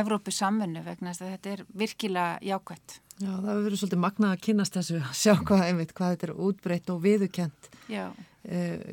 [0.00, 4.34] Evrópu samfunnu vegna þess að þetta er virkilega jákvæmt Já, það hefur verið svolítið magnað
[4.34, 8.14] að kynast þessu að sjá hvað, einmitt, hvað þetta er útbreytt og viðukent uh,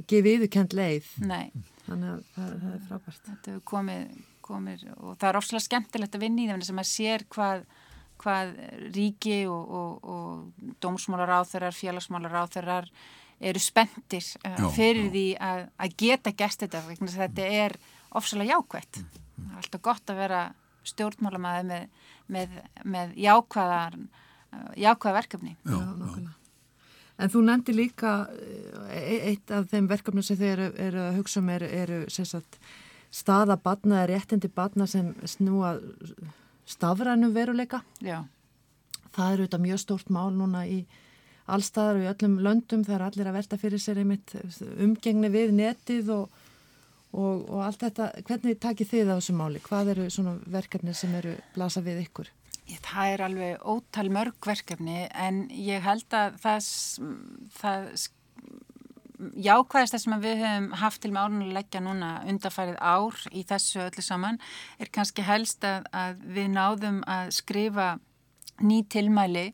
[0.01, 1.51] ekki viðukent leið Nei.
[1.87, 4.03] þannig að það, það er frábært Þetta hefur komið,
[4.45, 7.65] komið og það er ofslega skemmtilegt að vinna í það sem að sér hvað,
[8.21, 8.53] hvað
[8.99, 12.93] ríki og, og, og dómsmálar áþörar, félagsmálar áþörar
[13.39, 15.13] eru spendir uh, fyrir já.
[15.15, 16.85] því að, að geta gæst þetta
[17.17, 17.79] þetta er
[18.19, 19.45] ofslega jákvætt mm, mm.
[19.45, 20.47] það er alltaf gott að vera
[20.89, 23.97] stjórnmálamæði með, með, með jákvæðar
[24.79, 25.55] jákvæða verkefni.
[25.65, 26.35] Já, já.
[27.19, 28.13] En þú nefndi líka
[28.87, 32.59] e, eitt af þeim verkefni sem þið eru, eru að hugsa um eru, eru sagt,
[33.11, 35.75] staða batna eða réttindi batna sem snúa
[36.69, 37.81] stafrænum veruleika.
[37.99, 38.23] Já.
[39.15, 40.83] Það eru þetta mjög stórt mál núna í
[41.49, 44.35] allstaðar og í öllum löndum það er allir að velta fyrir sér einmitt
[44.77, 46.38] umgengni við netið og
[47.13, 49.63] og, og allt þetta, hvernig takir þið á þessu máli?
[49.65, 52.30] Hvað eru svona verkefni sem eru blasa við ykkur?
[52.69, 56.67] Það er alveg ótal mörg verkefni en ég held að það,
[57.58, 57.88] það
[59.36, 64.39] jákvæðist það sem við hefum haft til leggja núna undarfærið ár í þessu öllu saman
[64.80, 67.89] er kannski helst að, að við náðum að skrifa
[68.63, 69.50] ný tilmæli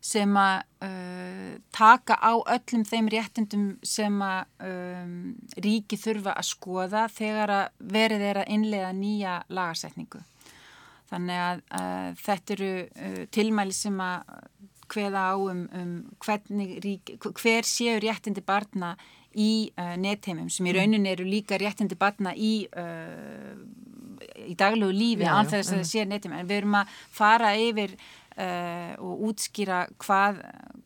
[0.00, 5.14] sem að uh, taka á öllum þeim réttindum sem að um,
[5.58, 10.22] ríki þurfa að skoða þegar að verið er að innlega nýja lagarsetningu.
[11.08, 14.34] Þannig að uh, þetta eru uh, tilmæli sem að
[14.88, 15.92] hveða á um, um
[16.84, 18.94] rík, hver séu réttindi barna
[19.36, 20.78] í uh, netheimum sem í mm.
[20.78, 23.54] rauninni eru líka réttindi barna í, uh,
[24.46, 27.94] í daglegu lífi án þess að það sé netheimum en við erum að fara yfir
[28.38, 30.40] uh, og útskýra hvað,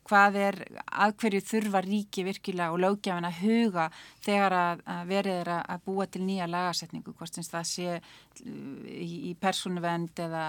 [0.07, 3.87] hvað er að hverju þurfa ríki virkilega og lögjafin að huga
[4.23, 7.97] þegar að, að verið er að búa til nýja lagarsetningu, hvort sem það sé
[8.43, 10.45] í, í persónuvend eða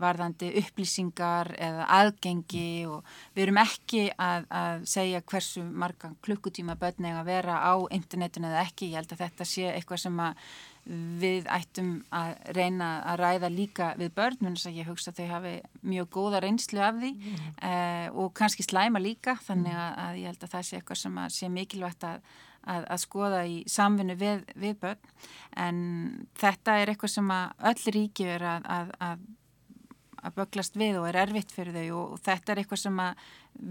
[0.00, 7.12] varðandi upplýsingar eða aðgengi og við erum ekki að, að segja hversu marga klukkutíma börn
[7.12, 10.44] eða vera á internetinu eða ekki, ég held að þetta sé eitthvað sem að
[10.84, 15.52] við ættum að reyna að ræða líka við börn, ég hugsa að þau hafi
[15.86, 17.44] mjög góða reynslu af því mm.
[17.62, 21.20] uh, og kannski slæma líka þannig að, að ég held að það sé eitthvað sem
[21.36, 22.32] sé mikilvægt að,
[22.66, 25.14] að, að skoða í samfunnu við, við börn
[25.66, 25.78] en
[26.42, 29.22] þetta er eitthvað sem öll ríki er að
[30.22, 33.00] að böglast við og er erfitt fyrir þau og, og þetta er eitthvað sem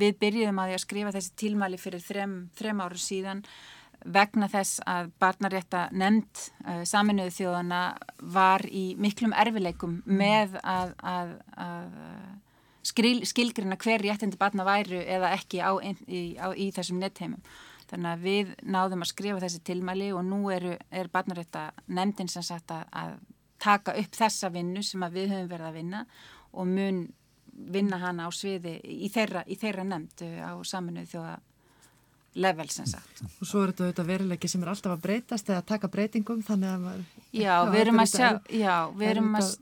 [0.02, 3.44] við byrjuðum að, að skrifa þessi tilmæli fyrir þrem, þrem áru síðan
[4.06, 7.82] vegna þess að barnarétta nefnd uh, saminuðu þjóðana
[8.34, 10.22] var í miklum erfileikum mm.
[10.22, 11.36] með að, að,
[11.66, 11.92] að
[12.88, 17.42] skil, skilgrina hver réttindi barna væru eða ekki á, í, á, í þessum nettheimum.
[17.92, 22.46] Þannig að við náðum að skrifa þessi tilmæli og nú eru, er barnarétta nefndin sem
[22.46, 23.18] sagt að
[23.62, 26.06] taka upp þessa vinnu sem við höfum verið að vinna
[26.52, 27.02] og mun
[27.52, 31.36] vinna hana á sviði í þeirra, í þeirra nefnd uh, á saminuðu þjóða
[32.34, 33.22] level sem sagt.
[33.40, 36.72] Og svo er þetta veruleiki sem er alltaf að breytast eða að taka breytingum þannig
[36.72, 37.06] að maður...
[37.36, 39.54] Já, við erum að sjá, já, við erum að...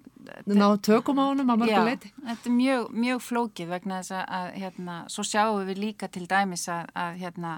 [0.45, 2.11] Ná tökum á honum að mörgu leiti.
[2.11, 6.27] Já, þetta er mjög, mjög flókið vegna þess að, hérna, svo sjáum við líka til
[6.29, 7.53] dæmis að, að hérna,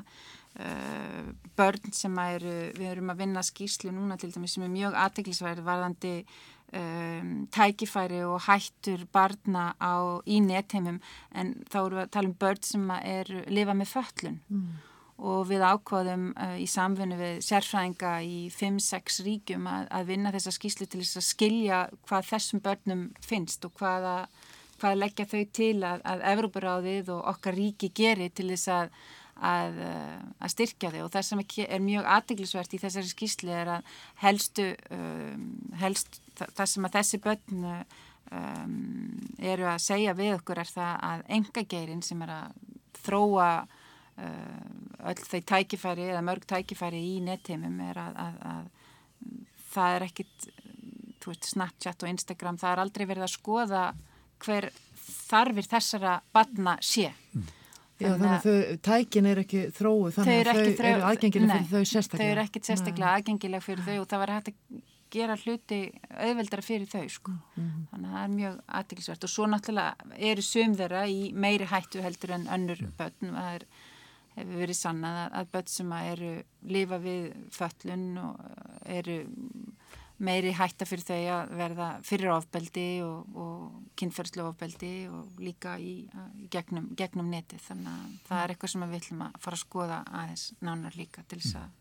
[0.62, 1.26] uh,
[1.60, 5.66] börn sem eru, við erum að vinna skýrslu núna til dæmis sem er mjög aðteglisverð
[5.68, 6.14] varðandi
[6.80, 11.02] um, tækifæri og hættur barna á, í nettheimum
[11.36, 14.40] en þá erum við að tala um börn sem er, lifa með föllun.
[14.48, 14.72] Mm
[15.22, 20.54] og við ákvaðum uh, í samfunnu við sérfræðinga í 5-6 ríkjum að, að vinna þessa
[20.56, 24.16] skýslu til þess að skilja hvað þessum börnum finnst og hvaða,
[24.82, 28.96] hvað leggja þau til að, að Evróparáðið og okkar ríki geri til þess að,
[29.52, 31.04] að uh, styrkja þau.
[31.06, 33.92] Og það sem er mjög aðdeglisvert í þessari skýslu er að
[34.24, 35.44] helstu, um,
[35.84, 38.74] helst það sem að þessi börn um,
[39.38, 42.58] eru að segja við okkur er það að engageirinn sem er að
[43.06, 43.81] þróa Eh,
[44.20, 48.66] öll þau tækifæri eða mörg tækifæri í netteimum er að, að, að
[49.72, 50.48] það er ekkit
[51.26, 53.88] veist, Snapchat og Instagram það er aldrei verið að skoða
[54.42, 54.70] hver
[55.02, 57.50] þarfir þessara batna sé mm.
[58.02, 60.88] Já þannig að þau, tækin er ekki þróu þannig að þau þró...
[60.92, 64.34] eru aðgengileg fyrir þau sérstaklega Þau eru ekkit sérstaklega aðgengileg fyrir þau og það var
[64.36, 64.80] hægt að
[65.12, 67.34] gera hluti auðveldara fyrir þau sko.
[67.36, 67.86] Mm -hmm.
[67.92, 72.02] Þannig að það er mjög aðtilsvert og svo náttúrulega eru sum þeirra í meiri hættu
[72.02, 72.94] heldur en önnur mm.
[72.98, 73.66] börn það er
[74.36, 76.32] hefur verið sannað að, að börn sem að eru
[76.72, 77.24] lifa við
[77.56, 78.42] föllun og
[79.00, 79.18] eru
[80.22, 85.96] meiri hætta fyrir þau að verða fyrir ofbeldi og, og kynferðslu ofbeldi og líka í,
[86.38, 87.64] í gegnum, gegnum netið.
[87.66, 91.26] Þannig að það er eitthvað sem við ætlum að fara að skoða aðeins nánar líka
[91.28, 91.78] til þess að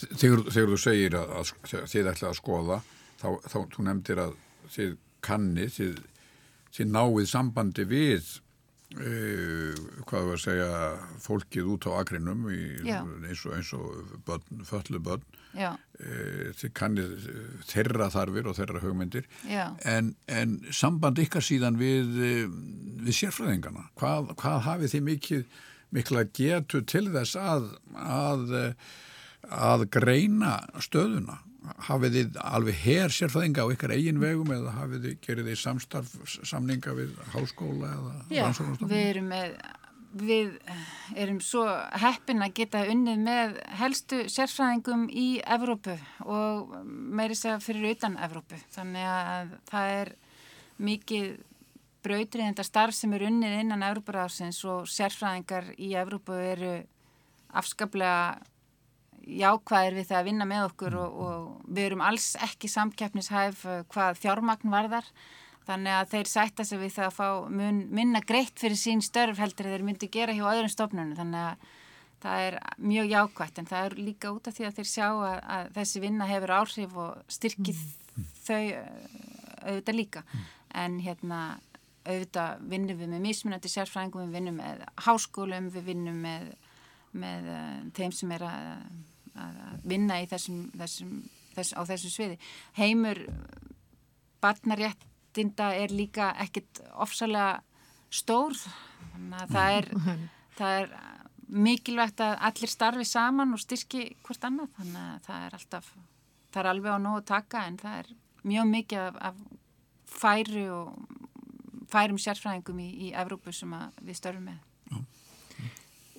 [0.00, 2.78] Þegar, þegar þú segir að, að þið ætla að skoða
[3.20, 4.32] þá, þá þú nefndir að
[4.74, 6.00] þið kanni þið,
[6.72, 8.51] þið náið sambandi við Uh,
[8.92, 10.72] hvað var að segja
[11.24, 15.24] fólkið út á akrinum í, eins og, og börn, föllu börn.
[15.52, 17.10] Uh, þið kannir
[17.68, 19.26] þeirra þarfir og þeirra hugmyndir.
[19.84, 22.46] En, en samband ykkar síðan við, eh,
[23.04, 25.44] við sérfræðingana hvað, hvað hafið þið mikið
[25.92, 27.68] mikla getu til þess að
[28.00, 28.54] að,
[29.52, 31.42] að greina stöðuna
[31.88, 36.16] hafið þið alveg hér sérfæðinga á ykkar eigin vegum eða hafið þið, gerir þið samstarf
[36.42, 38.16] samninga við háskóla eða?
[38.34, 38.44] Já,
[38.82, 39.56] við erum með
[40.12, 40.58] við
[41.16, 41.64] erum svo
[42.02, 45.94] heppin að geta unnið með helstu sérfræðingum í Evrópu
[46.28, 50.12] og meiri segja fyrir utan Evrópu þannig að það er
[50.82, 51.30] mikið
[52.02, 56.74] brautriðenda starf sem er unnið innan Evróparáðsins og sérfræðingar í Evrópu eru
[57.56, 58.42] afskaplega
[59.26, 63.78] jákvæðir við það að vinna með okkur og, og við erum alls ekki samkeppnishæf uh,
[63.92, 65.08] hvað fjármagn varðar
[65.66, 67.28] þannig að þeir sætta sig við það að fá
[67.60, 71.68] mun, minna greitt fyrir sín störf heldur þeir myndi gera hjá öðrum stofnunum þannig að
[72.22, 75.36] það er mjög jákvægt en það er líka út af því að þeir sjá að,
[75.56, 78.26] að þessi vinna hefur áhrif og styrkið mm.
[78.46, 79.20] þau uh,
[79.62, 80.48] auðvitað líka mm.
[80.82, 81.40] en hérna
[82.02, 86.48] auðvitað vinnum við með mismunandi sérfræðingum, við vinnum með háskólum, við vinnum með,
[87.14, 88.70] með uh, þeim sem er að
[89.38, 91.16] að vinna í þessum, þessum,
[91.56, 92.38] þess, á þessum sviði.
[92.78, 93.22] Heimur
[94.42, 97.62] barnaréttinda er líka ekkit ofsalega
[98.12, 98.56] stór,
[99.12, 99.90] þannig að það er,
[100.58, 100.94] það er
[101.52, 105.90] mikilvægt að allir starfi saman og styrki hvort annað, þannig að það er alltaf,
[106.52, 108.12] það er alveg á nógu taka en það er
[108.52, 109.36] mjög mikið af, af
[110.12, 110.92] færi og
[111.92, 114.60] færum sérfræðingum í, í Evrópu sem við störfum með.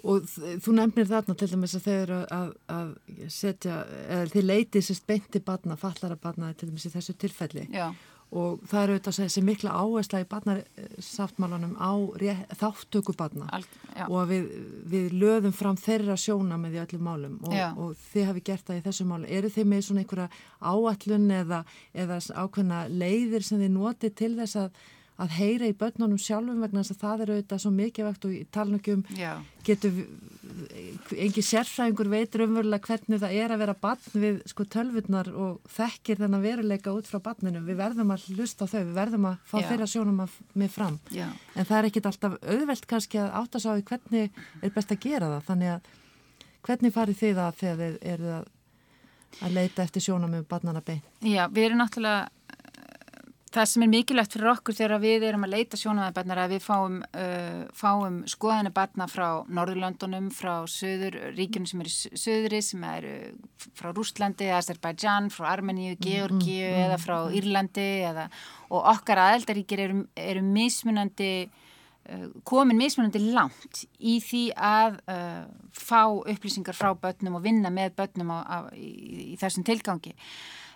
[0.03, 2.89] Og þú nefnir þarna til dæmis að þeir að, að
[3.31, 7.69] setja, eða þið leitið sérst beinti barna, fallara barna til dæmis í þessu tilfelli.
[7.71, 7.93] Já.
[8.33, 11.93] og það eru auðvitað þessi mikla áhersla í barnarsáttmálanum á
[12.57, 13.59] þáttöku barna
[14.07, 14.47] og við,
[14.89, 18.79] við löðum fram þeirra sjóna með því öllum málum og, og þið hafi gert það
[18.79, 19.29] í þessu málu.
[19.29, 20.27] Eru þið með svona einhverja
[20.59, 21.61] áallun eða,
[21.93, 24.83] eða ákveðna leiðir sem þið noti til þess að
[25.21, 28.43] að heyra í börnunum sjálfum vegna þess að það er auðvitað svo mikilvægt og í
[28.53, 29.03] talningum
[29.63, 29.99] getur
[31.23, 36.19] engi sérfræðingur veitur umverulega hvernig það er að vera barn við sko tölvurnar og þekkir
[36.19, 37.61] þennan veruleika út frá barninu.
[37.63, 40.21] Við verðum að hlusta á þau, við verðum að fá þeirra sjónum
[40.59, 40.99] með fram.
[41.13, 41.27] Já.
[41.55, 45.03] En það er ekkit alltaf auðvelt kannski að áttast á því hvernig er best að
[45.07, 45.47] gera það.
[45.49, 45.91] Þannig að
[46.67, 48.47] hvernig farið þið að þegar þið eru að,
[49.39, 51.03] að leita eftir sjónum með barnana bein?
[51.21, 52.29] Já, við erum náttúrulega
[53.53, 56.95] það sem er mikilvægt fyrir okkur þegar við erum að leita sjónumæðabarnar að við fáum,
[57.05, 63.11] uh, fáum skoðanir barna frá Norðurlöndunum, frá söður, ríkjunum sem eru söðri, sem eru
[63.77, 67.17] frá Rústlandi, Azerbaijan, frá Armeníu, Georgiu mm, mm, eða frá.
[67.33, 68.25] Írlandi eða,
[68.71, 71.29] og okkar aðeldaríkir eru, eru mismunandi,
[72.09, 75.45] uh, komin mismunandi langt í því að uh,
[75.77, 80.17] fá upplýsingar frá börnum og vinna með börnum á, á, í, í þessum tilgangi.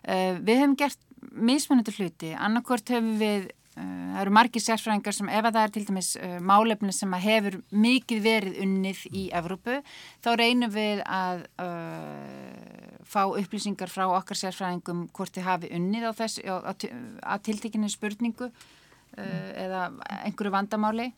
[0.07, 5.29] Uh, við hefum gert mismunandi hluti, annarkort hefur við uh, það eru margir sérfræðingar sem
[5.29, 9.77] ef það er til dæmis uh, málefni sem hefur mikið verið unnið í Evrópu,
[10.25, 16.11] þá reynum við að uh, fá upplýsingar frá okkar sérfræðingum hvort þið hafi unnið á
[16.17, 19.87] þess að tiltekinni spurningu uh, eða
[20.23, 21.11] einhverju vandamáli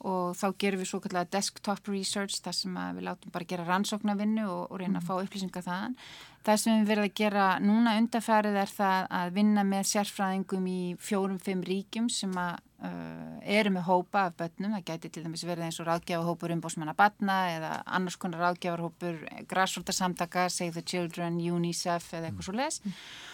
[0.00, 4.46] og þá gerum við svo kallega desktop research þar sem við látum bara gera rannsóknarvinnu
[4.48, 5.96] og, og reyna að fá upplýsingar þaðan.
[6.40, 10.80] Það sem við verðum að gera núna undarfærið er það að vinna með sérfræðingum í
[11.04, 14.78] fjórum-fimm ríkjum sem að, uh, eru með hópa af börnum.
[14.78, 19.20] Það gæti til dæmis verið eins og ráðgjáfahópur umbósmanna batna eða annars konar ráðgjáfarhópur
[19.52, 22.80] græsvöldarsamtaka, Save the Children, UNICEF eða eitthvað svo les.
[22.86, 23.28] Mm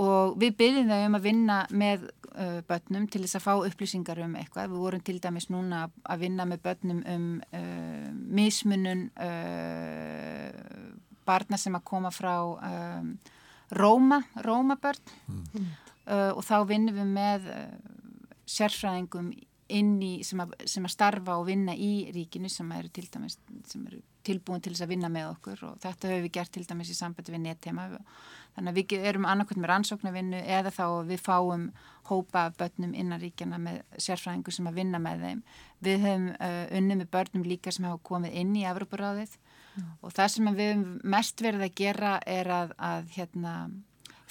[0.00, 4.22] og við byrjum þau um að vinna með uh, börnum til þess að fá upplýsingar
[4.24, 4.70] um eitthvað.
[4.72, 8.08] Við vorum til dæmis núna að vinna með börnum um uh,
[8.40, 10.48] mismunun uh,
[11.28, 13.14] barna sem að koma frá um,
[13.76, 15.70] Róma, Rómabörn mm.
[16.10, 17.44] Uh, og þá vinnum við með
[18.50, 19.28] sérfræðingum
[19.70, 23.36] inn í, sem að, sem að starfa og vinna í ríkinu sem eru til dæmis
[23.68, 26.66] sem eru tilbúin til þess að vinna með okkur og þetta höfum við gert til
[26.68, 27.86] dæmis í sambandi við nettema
[28.56, 31.68] þannig að við erum annarkvæmt með rannsóknarvinnu eða þá við fáum
[32.10, 35.42] hópa af börnum innan ríkjana með sérfræðingu sem að vinna með þeim.
[35.86, 39.92] Við höfum uh, unnið með börnum líka sem hafa komið inn í Evroparáðið mm.
[40.02, 43.54] og það sem við höfum mest verið að gera er að, að hérna,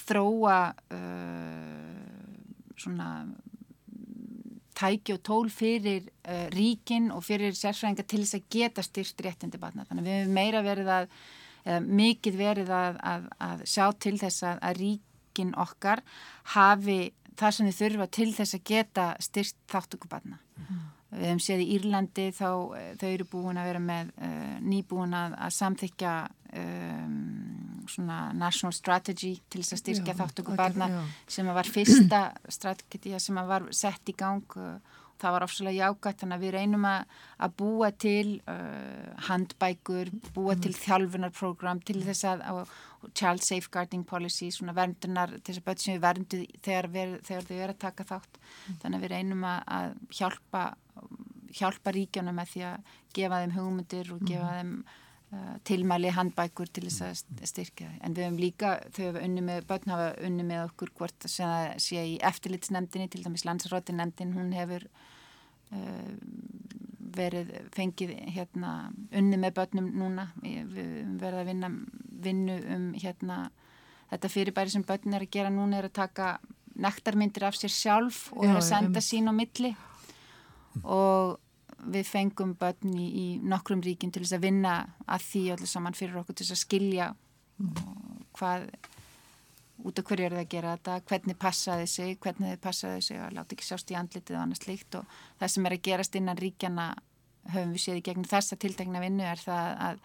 [0.04, 0.58] þróa
[0.98, 2.10] uh,
[2.80, 3.10] svona
[4.80, 9.62] tæki og tól fyrir uh, ríkin og fyrir sérfræðinga til þess að geta styrst réttindi
[9.62, 9.86] batna.
[9.90, 11.10] Þannig að við hefum meira verið að,
[11.66, 16.04] eða mikið verið að, að, að sjá til þess að ríkin okkar
[16.56, 17.00] hafi
[17.40, 20.40] það sem þið þurfa til þess að geta styrst þáttöku batna.
[20.60, 20.88] Mm.
[21.10, 22.50] Við hefum séð í Írlandi þá
[23.02, 26.16] þau eru búin að vera með uh, nýbúin að samþykja
[26.60, 30.90] um, svona national strategy til þess að styrkja þáttöku barna
[31.28, 32.24] sem var fyrsta
[32.58, 36.86] strategið sem var sett í gang og það var ofsalega jágætt þannig að við reynum
[36.88, 40.62] að, að búa til uh, handbækur, búa mm.
[40.64, 45.68] til þjálfunarprogram til þess að og, og child safeguarding policy, svona verndunar til þess að
[45.68, 48.80] börn sem við verndum þegar, þegar þau eru að taka þátt mm.
[48.84, 50.64] þannig að við reynum að, að hjálpa
[51.60, 54.58] hjálpa ríkjana með því að gefa þeim hugmyndir og gefa mm.
[54.60, 54.98] þeim uh,
[55.68, 59.92] tilmæli handbækur til þess að styrkja en við hefum líka, þau hefur unni með börn
[59.94, 66.14] hafa unni með okkur hvort að sé í eftirlitsnemdini, til dæmis landsrótinemdin, hún hefur uh,
[67.20, 68.72] verið fengið hérna
[69.16, 70.30] unni með börnum núna.
[70.42, 71.72] Við verðum að vinna
[72.26, 73.40] vinnu um hérna
[74.10, 76.32] þetta fyrirbæri sem börn er að gera núna er að taka
[76.80, 79.06] nektarmyndir af sér sjálf og Já, að senda um...
[79.06, 79.74] sín á milli.
[80.84, 81.38] Og
[81.88, 84.76] við fengum börn í, í nokkrum ríkin til þess að vinna
[85.08, 87.10] að því allir saman fyrir okkur til þess að skilja
[88.38, 88.70] hvað
[89.80, 93.20] út af hverju er það að gera þetta, hvernig passaði sig, hvernig þið passaði sig
[93.24, 94.98] að láta ekki sjást í andlitið og annað slíkt.
[95.00, 96.88] Og það sem er að gerast innan ríkjana
[97.54, 100.02] höfum við séð í gegnum þessa tiltegna vinnu er það að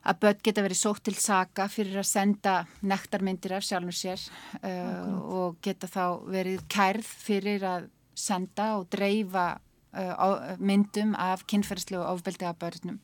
[0.00, 2.54] að börn geta verið sótt til saka fyrir að senda
[2.88, 4.22] nektarmyndir af sjálfur sér
[4.62, 9.58] uh, og geta þá verið kærð fyrir að senda og dreifa
[9.96, 13.00] uh, myndum af kynferðslu og ofbeldi af börnum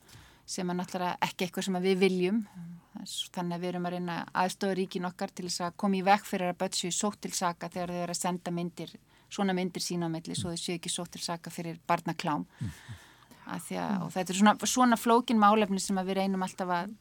[0.47, 2.45] sem er náttúrulega ekki eitthvað sem við viljum.
[3.35, 6.29] Þannig að við erum að reyna aðstofa ríkin okkar til þess að koma í vekk
[6.29, 8.95] fyrir að börn séu sótt til saka þegar þau eru að senda myndir
[9.29, 12.47] svona myndir sína á milli svo þau séu ekki sótt til saka fyrir barnaklám.
[13.47, 16.95] Að að, og þetta er svona, svona flókin málefni sem við reynum alltaf að,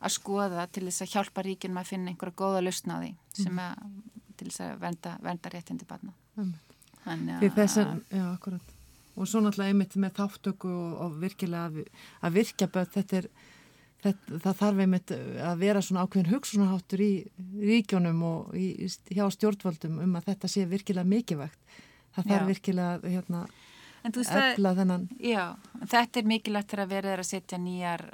[0.00, 3.12] að skoða til þess að hjálpa ríkin með að finna einhverja góða lausna á því
[3.42, 3.86] sem að
[4.40, 6.14] til þess að vernda, vernda réttindi barna.
[7.04, 7.42] Þannig að...
[9.10, 9.20] Að.
[9.20, 11.80] Og svo náttúrulega einmitt með þáttöku og, og virkilega að,
[12.22, 13.28] að virkja börn, þetta er,
[14.04, 15.14] þetta, það þarf einmitt
[15.50, 17.12] að vera svona ákveðin hugsunarháttur í
[17.70, 18.68] ríkjónum og í,
[19.10, 21.60] hjá stjórnvöldum um að þetta sé virkilega mikilvægt.
[22.14, 23.44] Það þarf virkilega, hérna,
[24.08, 25.06] efla þennan.
[25.22, 25.44] Já,
[25.84, 28.08] þetta er mikilvægt þegar verður að setja nýjar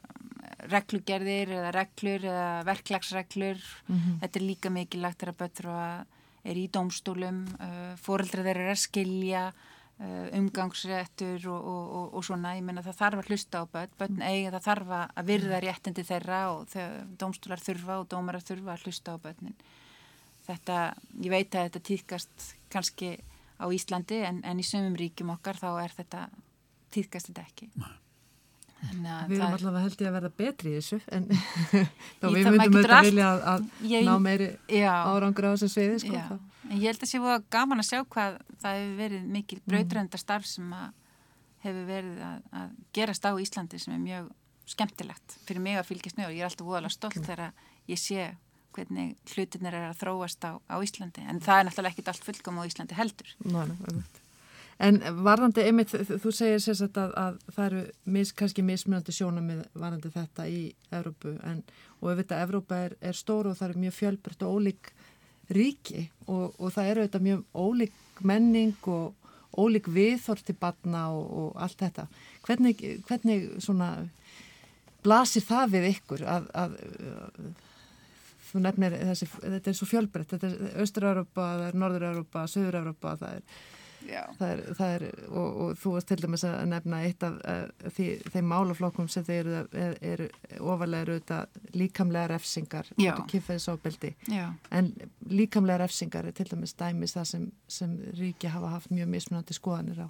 [0.66, 3.62] reglugerðir eða reglur eða verklagsreglur.
[3.86, 4.18] Mm -hmm.
[4.22, 6.06] Þetta er líka mikilvægt þegar börn
[6.46, 9.42] er í dómstólum, uh, fóreldra þeir eru að skilja
[9.96, 14.18] umgangsréttur og, og, og, og svona, ég menna það þarf að hlusta á börn, börn
[14.18, 14.24] mm.
[14.28, 16.74] eigi það þarf að virða réttindi þeirra og
[17.16, 19.56] dómstólar þurfa og dómarar þurfa að hlusta á börnin.
[20.46, 20.80] Þetta,
[21.24, 23.14] ég veit að þetta týðkast kannski
[23.56, 26.26] á Íslandi en, en í sömum ríkjum okkar þá er þetta,
[26.92, 27.70] týðkast þetta ekki.
[27.80, 27.94] Nei.
[28.92, 31.26] Við erum allavega held ég að verða betri í þessu en
[32.20, 34.48] þá við myndum auðvitað vilja að, ég, ná meiri
[34.82, 36.38] árangur á þessum sviði sko,
[36.72, 39.68] ég held að sé búið gaman að sjá hvað það hefur verið mikil mm.
[39.70, 40.74] brautröndar starf sem
[41.66, 44.34] hefur verið að, að gerast á Íslandi sem er mjög
[44.66, 47.30] skemmtilegt fyrir mig að fylgjast með og ég er alltaf voðalega stolt mm.
[47.30, 48.28] þegar ég sé
[48.76, 51.24] hvernig hlutinir er að þróast á, á Íslandi.
[51.24, 53.30] En það er náttúrulega ekkit allt fullkom á Íslandi heldur.
[53.46, 54.20] Ná, nefnilegt
[54.76, 60.10] En varðandi, einmitt, þú segir sérsagt að, að það eru mis, kannski mismunandi sjónamið varðandi
[60.12, 60.62] þetta í
[60.92, 61.32] Evrópu.
[61.48, 61.62] En,
[62.02, 64.90] og þetta Evrópa er, er stóru og það er mjög fjölbrytt og ólík
[65.56, 66.08] ríki.
[66.26, 69.14] Og, og það eru þetta mjög ólík menning og
[69.56, 72.08] ólík viðþort til batna og, og allt þetta.
[72.44, 73.94] Hvernig, hvernig svona
[75.06, 76.76] blasir það við ykkur að, að
[78.50, 83.40] þú nefnir þessi, þetta er svo fjölbrytt, þetta er Östur-Európa, það er Norður-Európa, Söður-Európa, það
[83.40, 83.64] er
[84.38, 87.90] það er, það er og, og þú varst til dæmis að nefna eitt af uh,
[87.96, 90.28] því, þeim málaflokkum sem þeir eru, eru,
[90.60, 91.40] ofalega þetta
[91.76, 94.12] líkamlega refsingar kynfæðisofbeldi
[94.76, 94.92] en
[95.30, 100.06] líkamlega refsingar er til dæmis dæmis það sem, sem ríki hafa haft mjög mismunandi skoðanir
[100.06, 100.08] á.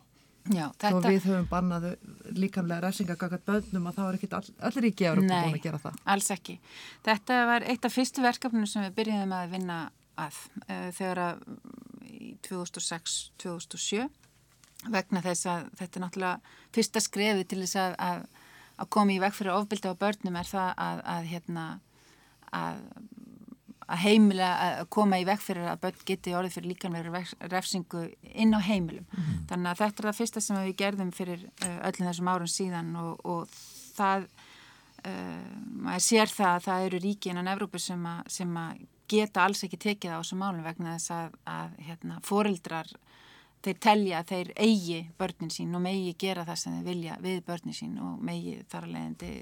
[0.53, 0.92] Já, þetta...
[0.94, 1.92] og við höfum bannaðu
[2.36, 5.80] líkamlega refsingar gagat bönnum og þá er ekki all, allir að vera búin að gera
[5.82, 5.97] það.
[5.99, 6.59] Nei, alls ekki.
[7.07, 9.78] Þetta var eitt af fyrstu verkefnum sem við byrjuðum að vinna
[10.16, 11.42] að uh, þegar að
[12.47, 14.09] 2006-2007
[14.92, 16.40] vegna þess að þetta er náttúrulega
[16.74, 18.24] fyrsta skrefi til þess að, að,
[18.76, 21.66] að koma í veg fyrir ofbildi á börnum er það að, að hérna,
[24.03, 28.03] heimila að koma í veg fyrir að börn geti orðið fyrir líkanverður refsingu
[28.34, 29.07] inn á heimilum.
[29.07, 29.47] Mm -hmm.
[29.49, 32.97] Þannig að þetta er það fyrsta sem við gerðum fyrir uh, öllum þessum árun síðan
[32.97, 33.49] og, og
[33.97, 34.26] það
[35.07, 38.07] uh, maður sér það að það eru ríki innan Evrópu sem
[38.57, 42.91] að geta alls ekki tekið á þessu málum vegna þess að, að hérna, foreldrar
[43.67, 47.41] þeir telja að þeir eigi börnin sín og megi gera það sem þeir vilja við
[47.47, 49.33] börnin sín og megi þar að leiðandi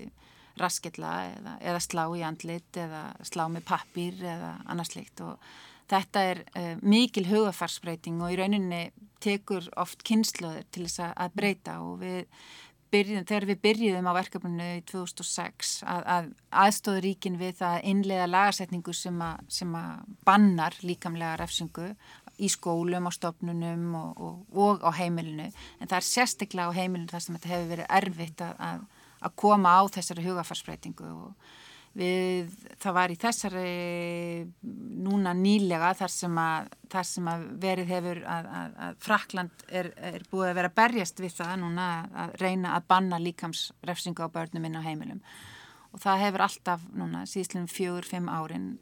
[0.61, 5.49] raskella eða, eða slá í andlit eða slá með pappir eða annarsleikt og
[5.91, 8.85] þetta er uh, mikil hugafarsbreyting og í rauninni
[9.25, 12.25] tekur oft kynnslöður til þess að breyta og við
[12.95, 16.29] byrjum, þegar við byrjuðum á verkefninu í 2006 að, að
[16.65, 21.91] aðstóðu ríkin við það innlega lagarsetningu sem að, sem að bannar líkamlega refsingu
[22.39, 25.51] í skólum, á stofnunum og, og, og á heimilinu.
[25.79, 28.87] En það er sérstaklega á heimilinu þar sem þetta hefur verið erfitt að,
[29.21, 31.53] að koma á þessari hugafarsbreytingu og
[31.95, 32.49] Við,
[32.83, 33.73] það var í þessari
[35.05, 39.91] núna nýlega þar sem að, þar sem að verið hefur að, að, að Frakland er,
[40.11, 41.87] er búið að vera berjast við það núna
[42.25, 45.23] að reyna að banna líkamsrefsingu á börnum inn á heimilum.
[45.95, 48.73] Og það hefur alltaf núna síðslega fjögur, fimm árin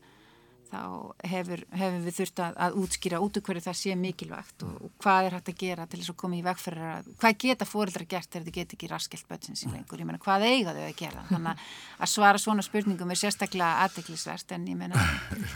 [0.73, 0.81] þá
[1.29, 4.95] hefur, hefur við þurft að, að útskýra út úr hverju það sé mikilvægt og, og
[5.05, 8.07] hvað er hægt að gera til þess að koma í vegferðar að, hvað geta fóreldra
[8.09, 10.97] gert þegar þið get ekki raskilt bötsin sín lengur, ég menna hvað eiga þau að
[11.03, 11.27] gera?
[11.33, 11.67] Þannig
[11.99, 15.07] að svara svona spurningum er sérstaklega aðdeklisvert en ég menna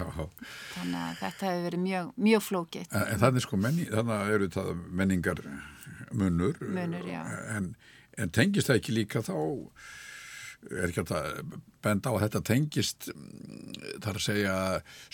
[0.76, 2.92] þannig að þetta hefur verið mjög, mjög flókitt.
[2.92, 5.44] En, en þannig sko menni, þannig eru það menningar
[6.16, 7.12] munur, munur
[7.56, 7.72] en,
[8.16, 9.36] en tengist það ekki líka þá
[10.70, 11.42] er ekki að
[11.84, 13.08] benda á að þetta tengist
[14.02, 14.56] þar að segja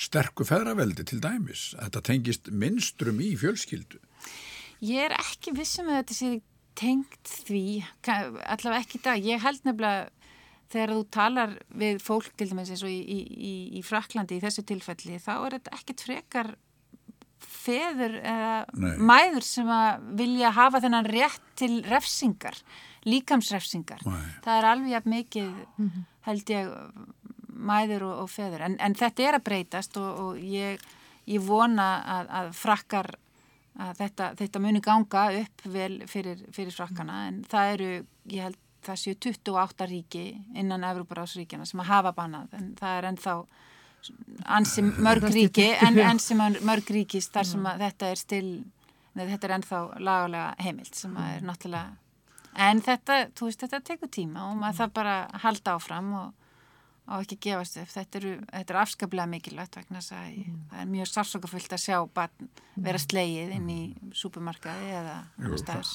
[0.01, 1.73] sterku feðraveldi til dæmis.
[1.77, 4.01] Þetta tengist minnstrum í fjölskyldu.
[4.83, 6.33] Ég er ekki vissum að þetta sé
[6.79, 7.65] tengt því
[8.09, 10.11] allavega ekki í dag, ég held nefnilega
[10.73, 14.43] þegar þú talar við fólk til dæmis eins og í, í, í, í Fraklandi í
[14.43, 16.55] þessu tilfelli, þá er þetta ekkit frekar
[17.43, 18.95] feður eða Nei.
[19.03, 22.57] mæður sem að vilja hafa þennan rétt til refsingar
[23.09, 24.05] líkamsrefsingar.
[24.07, 24.23] Nei.
[24.45, 26.05] Það er alveg mikið, mm -hmm.
[26.29, 26.73] held ég,
[27.53, 28.67] mæður og, og feður.
[28.67, 30.81] En, en þetta er að breytast og, og ég,
[31.27, 31.89] ég vona
[32.19, 33.15] að, að frakkar,
[33.79, 37.27] að þetta, þetta muni ganga upp vel fyrir, fyrir frakkana.
[37.29, 37.91] En það eru,
[38.33, 40.25] ég held, það séu 28 ríki
[40.55, 42.49] innan Evroparásríkjana sem að hafa bannað.
[42.59, 43.37] En það er ennþá
[44.45, 48.47] ansi mörg ríki en ansi mörg ríkis þar sem að þetta er stil
[49.15, 52.02] neð, þetta er ennþá lagalega heimilt sem að er náttúrulega
[52.57, 56.31] en þetta, þú veist, þetta tekur tíma og maður þarf bara að halda áfram og
[57.11, 57.91] og ekki gefast upp.
[57.91, 60.61] Þetta er, þetta er afskaplega mikilvægt vegna þess að mm.
[60.71, 63.03] það er mjög sársokafullt að sjá barn vera mm.
[63.05, 63.81] slegið inn í
[64.17, 65.17] súpermarkaði eða
[65.61, 65.91] stafs.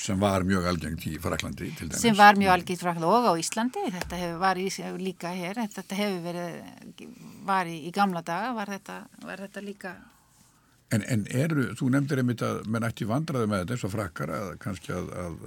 [0.00, 1.72] Sem var mjög algengt í Fraklandi.
[1.98, 3.84] Sem var mjög algengt í Fraklandi og á Íslandi.
[3.96, 4.68] Þetta hefur var í,
[5.02, 5.60] líka hér.
[5.74, 7.04] Þetta hefur verið,
[7.48, 9.96] var í, í gamla daga, var þetta, var þetta líka...
[10.92, 14.32] En, en eru, þú nefndir einmitt að menn ætti vandraði með þetta eins og frakkar
[14.36, 15.46] að kannski að, að,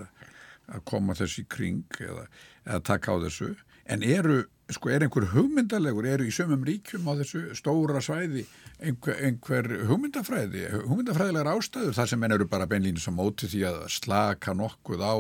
[0.72, 2.28] að koma þessi kring eða,
[2.66, 3.54] eða taka á þessu.
[3.86, 4.44] En eru
[4.74, 8.46] sko er einhver hugmyndalegur, eru í sömum ríkjum á þessu stóra svæði
[8.80, 13.80] einhver, einhver hugmyndafræði, hugmyndafræðilegar ástæður þar sem menn eru bara beinlýnins á móti því að
[13.94, 15.16] slaka nokkuð á,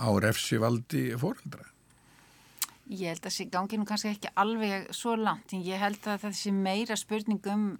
[0.00, 1.68] á refsivaldi fóreldra?
[2.88, 6.26] Ég held að þessi gangi nú kannski ekki alveg svo langt, en ég held að
[6.26, 7.74] þessi meira spurningum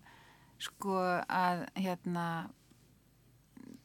[0.62, 2.26] sko að hérna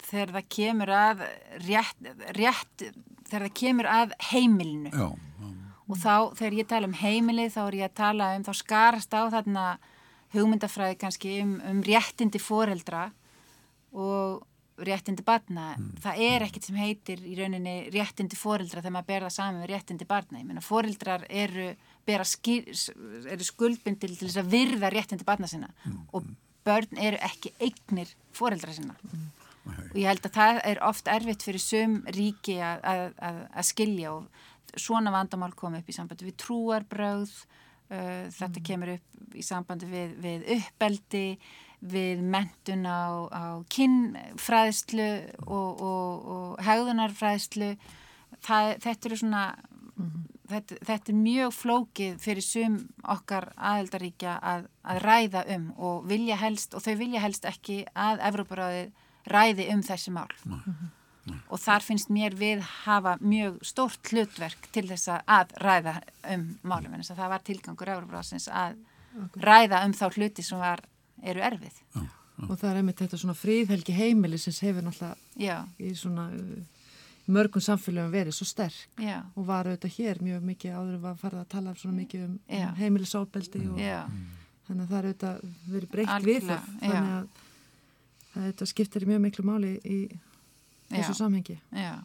[0.07, 1.23] þegar það kemur að
[1.67, 2.85] rétt, rétt
[3.27, 5.09] þegar það kemur að heimilinu Já
[5.87, 9.15] og þá þegar ég tala um heimilið þá er ég að tala um, þá skarast
[9.15, 9.65] á þarna
[10.35, 13.07] hugmyndafræði kannski um, um réttindi foreldra
[13.95, 14.43] og
[14.77, 15.71] réttindi barna.
[15.79, 15.93] Mm.
[16.03, 20.05] Það er ekkert sem heitir í rauninni réttindi foreldra þegar maður berða saman með réttindi
[20.09, 20.41] barna.
[20.41, 21.71] Ég meina foreldrar eru,
[22.27, 22.59] skil,
[23.31, 26.03] eru skuldbindil til þess að virða réttindi barna sinna mm.
[26.11, 26.27] og
[26.67, 28.99] börn eru ekki eignir foreldra sinna.
[29.07, 29.25] Mm.
[29.68, 33.11] Og ég held að það er oft erfitt fyrir sum ríki að,
[33.68, 34.28] skilja og
[34.78, 38.65] svona vandamál komi upp í sambandi við trúarbröð uh, þetta mm.
[38.68, 41.26] kemur upp í sambandi við, við uppbeldi
[41.88, 45.09] við mentun á, á kinnfræðslu
[45.45, 47.76] og, og, og hegðunarfræðslu
[48.41, 49.43] það, þetta eru svona
[49.93, 50.24] mm.
[50.53, 56.39] þetta, þetta er mjög flókið fyrir sum okkar aðeldaríkja að, að ræða um og vilja
[56.41, 58.95] helst og þau vilja helst ekki að Evróparáðið
[59.28, 60.32] ræði um þessi mál.
[60.45, 60.93] Mm -hmm
[61.47, 65.97] og þar finnst mér við hafa mjög stórt hlutverk til þess að ræða
[66.34, 68.78] um málum en þess að það var tilgangur Euróbrásins að
[69.41, 70.84] ræða um þá hluti sem var,
[71.23, 71.82] eru erfið.
[71.95, 72.47] Já, já.
[72.47, 76.91] og það er einmitt þetta svona fríðhelgi heimili sem hefur náttúrulega í svona uh,
[77.28, 79.19] mörgum samfélagum verið svo sterk já.
[79.34, 82.78] og var auðvitað hér mjög mikið áður að fara að tala svona mikið um, um
[82.78, 83.82] heimilisóbeldi og
[84.67, 87.45] þannig að það er auðvitað verið breykt við það þannig að
[88.45, 89.97] þetta skiptir mjög miklu máli í
[90.91, 91.57] þessu já, samhengi.
[91.75, 91.95] Já.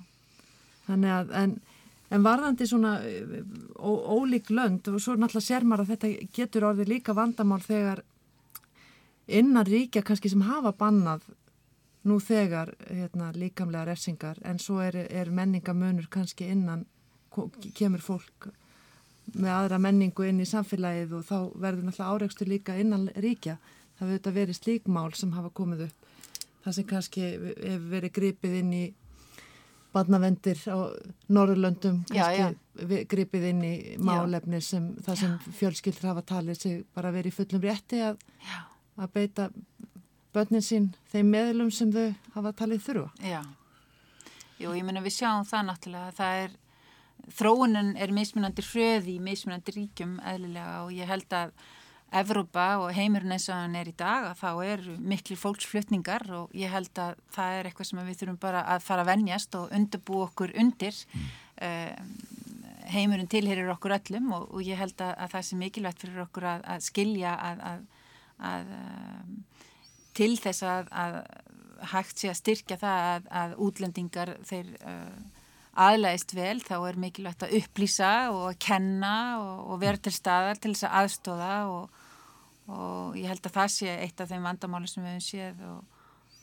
[0.87, 1.53] þannig að en,
[2.11, 2.95] en varðandi svona
[3.78, 8.03] ó, ólík lönd og svo náttúrulega sér maður að þetta getur orðið líka vandamál þegar
[9.26, 11.28] innan ríkja kannski sem hafa bannað
[12.09, 16.85] nú þegar hérna, líkamlega refsingar en svo er, er menningamönur kannski innan
[17.78, 18.51] kemur fólk
[19.39, 23.57] með aðra menningu inn í samfélagið og þá verður náttúrulega áreikstu líka innan ríkja.
[23.99, 26.01] Það verður verið slíkmál sem hafa komið upp
[26.65, 28.85] það sem kannski hefur verið gripið inn í
[29.93, 30.89] badnavendir á
[31.33, 37.35] Norðurlöndum kannski gripið inn í málefni sem það sem fjölskyldur hafa talið sig bara verið
[37.35, 38.23] í fullum rétti að,
[38.97, 39.49] að beita
[40.33, 43.29] börnin sín þeim meðlum sem þau hafa talið þurfa.
[43.29, 43.43] Já,
[44.63, 46.57] jú ég menna við sjáum það náttúrulega það er,
[47.39, 51.53] þróunin er mismunandi hröði í mismunandi ríkjum eðlilega og ég held að
[52.13, 56.53] Evrópa og heimurinn eins og hann er í dag að þá er miklu fólksflutningar og
[56.57, 59.73] ég held að það er eitthvað sem við þurfum bara að fara að vennjast og
[59.73, 61.31] undirbú okkur undir mm.
[61.65, 62.43] uh,
[62.93, 66.49] heimurinn tilherir okkur öllum og, og ég held að, að það sé mikilvægt fyrir okkur
[66.53, 67.65] að, að skilja að,
[68.51, 69.37] að um,
[70.17, 71.23] til þess að
[71.93, 75.41] hægt sé að styrkja það að útlendingar þeir uh,
[75.73, 80.61] aðlæðist vel þá er mikilvægt að upplýsa og að kenna og, og vera til staðar
[80.61, 82.01] til þess að aðstóða og
[82.71, 85.81] og ég held að það sé eitt af þeim vandamáli sem við hefum séð og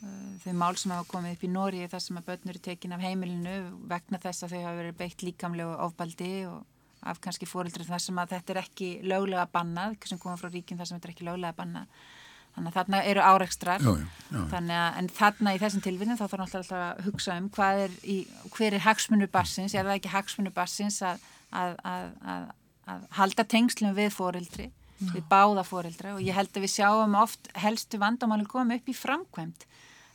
[0.04, 2.96] uh, þau mál sem hafa komið upp í Nóri þar sem að börnur eru tekin
[2.96, 3.56] af heimilinu
[3.88, 6.60] vegna þess að þau hafa verið beitt líkamlegu ofbaldi og
[7.00, 10.76] af kannski fórildri þar sem að þetta er ekki löglega bannað, sem koma frá ríkin
[10.76, 12.02] þar sem þetta er ekki löglega bannað.
[12.50, 13.84] Þannig að þarna eru áreikstrar
[14.98, 18.16] en þarna í þessum tilvinni þá þarf alltaf að hugsa um hvað er í,
[18.56, 21.22] hver er hagsmunur barsins, er það ekki hagsmunur barsins að,
[21.54, 22.48] að, að,
[22.90, 24.66] að halda tengslum við fórildri
[25.00, 28.96] við báða fóreldra og ég held að við sjáum oft helstu vandamálinn koma upp í
[28.96, 29.66] framkvæmt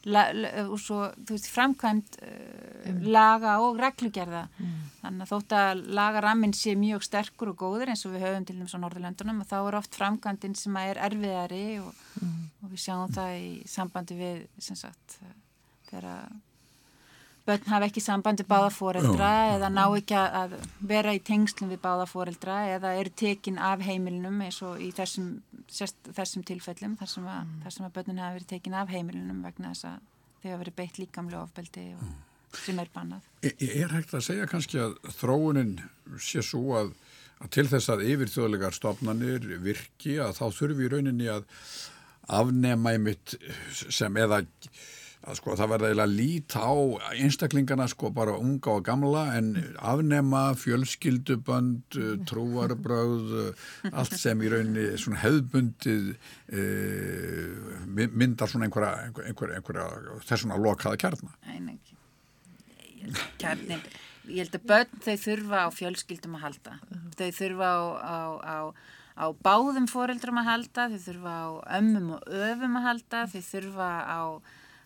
[0.06, 0.28] La,
[0.70, 4.76] og svo, veist, framkvæmt uh, laga og reglugerða mm.
[5.00, 8.60] þannig að þótt að lagaraminn sé mjög sterkur og góður eins og við höfum til
[8.60, 11.90] þess á Norðurlöndunum og þá er oft framkvæmtinn sem er erfiðari og,
[12.22, 12.36] mm.
[12.62, 15.18] og við sjáum það í sambandi við sem sagt
[15.90, 16.06] þegar
[17.46, 20.56] börn hafa ekki sambandi báða fóreldra eða ná ekki að
[20.90, 25.30] vera í tengslum við báða fóreldra eða eru tekin af heimilinum eins og í þessum,
[25.70, 27.60] sérst, þessum tilfellum þar sem, að, mm.
[27.66, 30.00] þar sem að börnin hafa verið tekin af heimilinum vegna þess að
[30.42, 32.20] þau hafa verið beitt líkamlega ofbeldi og mm.
[32.66, 33.32] sem er bannað.
[33.46, 35.78] Ég er hægt að segja kannski að þróunin
[36.18, 36.94] sé svo að,
[37.46, 41.46] að til þess að yfirþjóðlegar stofnanir virki að þá þurfi í rauninni að
[42.26, 43.38] afnema einmitt
[43.72, 44.42] sem eða
[45.26, 46.74] að sko það verða eiginlega lít á
[47.16, 49.52] einstaklingana sko bara unga og gamla en
[49.82, 51.98] afnema fjölskyldubönd,
[52.30, 53.34] trúarbröð,
[53.92, 56.66] allt sem í rauninni svona hefðbundið e,
[58.06, 61.34] myndar svona einhverja, einhverja, einhverja þessuna lokaða kjarna.
[61.50, 61.78] Nei,
[63.42, 63.82] kjarnin,
[64.30, 66.78] ég held að börn þau þurfa á fjölskyldum að halda,
[67.18, 68.58] þau þurfa á, á, á
[69.16, 71.48] á báðum foreldrum að halda, þau þurfa á
[71.80, 74.22] ömmum og öfum að halda, þau þurfa á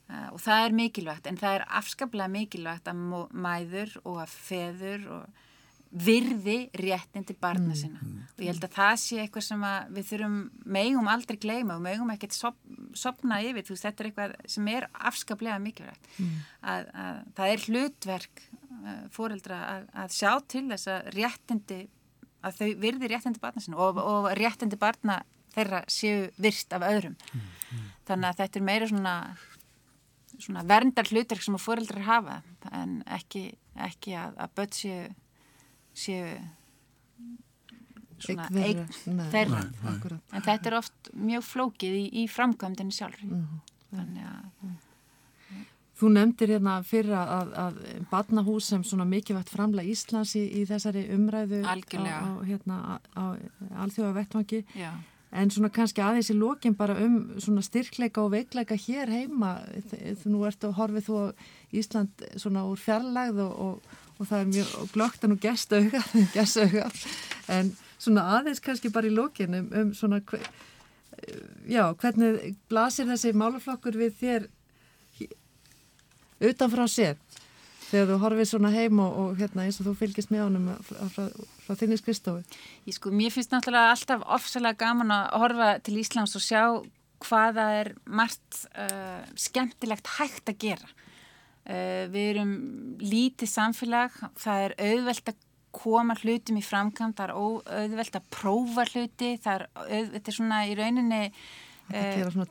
[0.09, 5.45] og það er mikilvægt en það er afskaplega mikilvægt að mæður og að feður og
[5.89, 7.99] virði réttin til barna mm, sinna.
[8.01, 9.63] mm, og ég held að það sé eitthvað sem
[9.95, 10.35] við þurfum
[10.77, 12.59] megum aldrei gleyma og megum ekkert sop,
[12.93, 13.65] sopna yfir.
[13.65, 16.11] Þú veist þetta er eitthvað sem er afskaplega mikilvægt.
[16.19, 16.35] Mm.
[16.61, 21.81] að, að það er hlutverk uh, fóreldra að, að sjá til þess að réttindi
[22.45, 25.19] að þau virði réttindi barna sinna og, og réttindi barna
[25.55, 27.17] þeirra séu virst af öðrum.
[27.33, 27.87] Mm, mm.
[28.07, 29.15] þannig að þetta er meira svona
[30.39, 35.01] svona verndar hlutverk sem að fóreldrar hafa en ekki, ekki að, að börn séu
[35.99, 36.35] séu
[38.19, 38.85] svona eign
[39.31, 43.65] þeirra en þetta er oft mjög flókið í, í framkvæmdini sjálf mm -hmm.
[43.95, 44.77] þannig að.
[45.99, 47.79] Þú nefndir hérna fyrir að, að
[48.11, 52.19] badnahús sem svona mikilvægt framla Íslands í, í þessari umræðu Algjörlega.
[52.23, 53.23] á, á, hérna, á
[53.83, 54.61] alþjóða vettvangi
[55.29, 59.59] En svona kannski aðeins í lókin bara um svona styrkleika og veikleika hér heima.
[60.25, 61.19] Nú ertu að horfið þú
[61.79, 66.01] Ísland svona úr fjarlægð og, og, og það er mjög glögt að nú gestauga,
[66.35, 66.87] gestauga.
[67.45, 70.21] En svona aðeins kannski bara í lókin um, um svona,
[71.69, 74.49] já, hvernig blasir þessi málaflokkur við þér
[76.49, 77.21] utanfrá sér?
[77.89, 81.01] Þegar þú horfið svona heim og, og hérna eins og þú fylgist með honum frá,
[81.15, 81.25] frá,
[81.65, 82.61] frá þinnis Kristófi?
[82.87, 86.63] Ég sko, mér finnst náttúrulega alltaf ofsalega gaman að horfa til Íslands og sjá
[87.25, 90.91] hvaða er margt uh, skemmtilegt hægt að gera.
[91.69, 92.53] Uh, við erum
[93.03, 98.85] lítið samfélag, það er auðvelt að koma hlutum í framkvæm, það er auðvelt að prófa
[98.89, 102.45] hluti, það er, auð, þetta er svona í rauninni uh,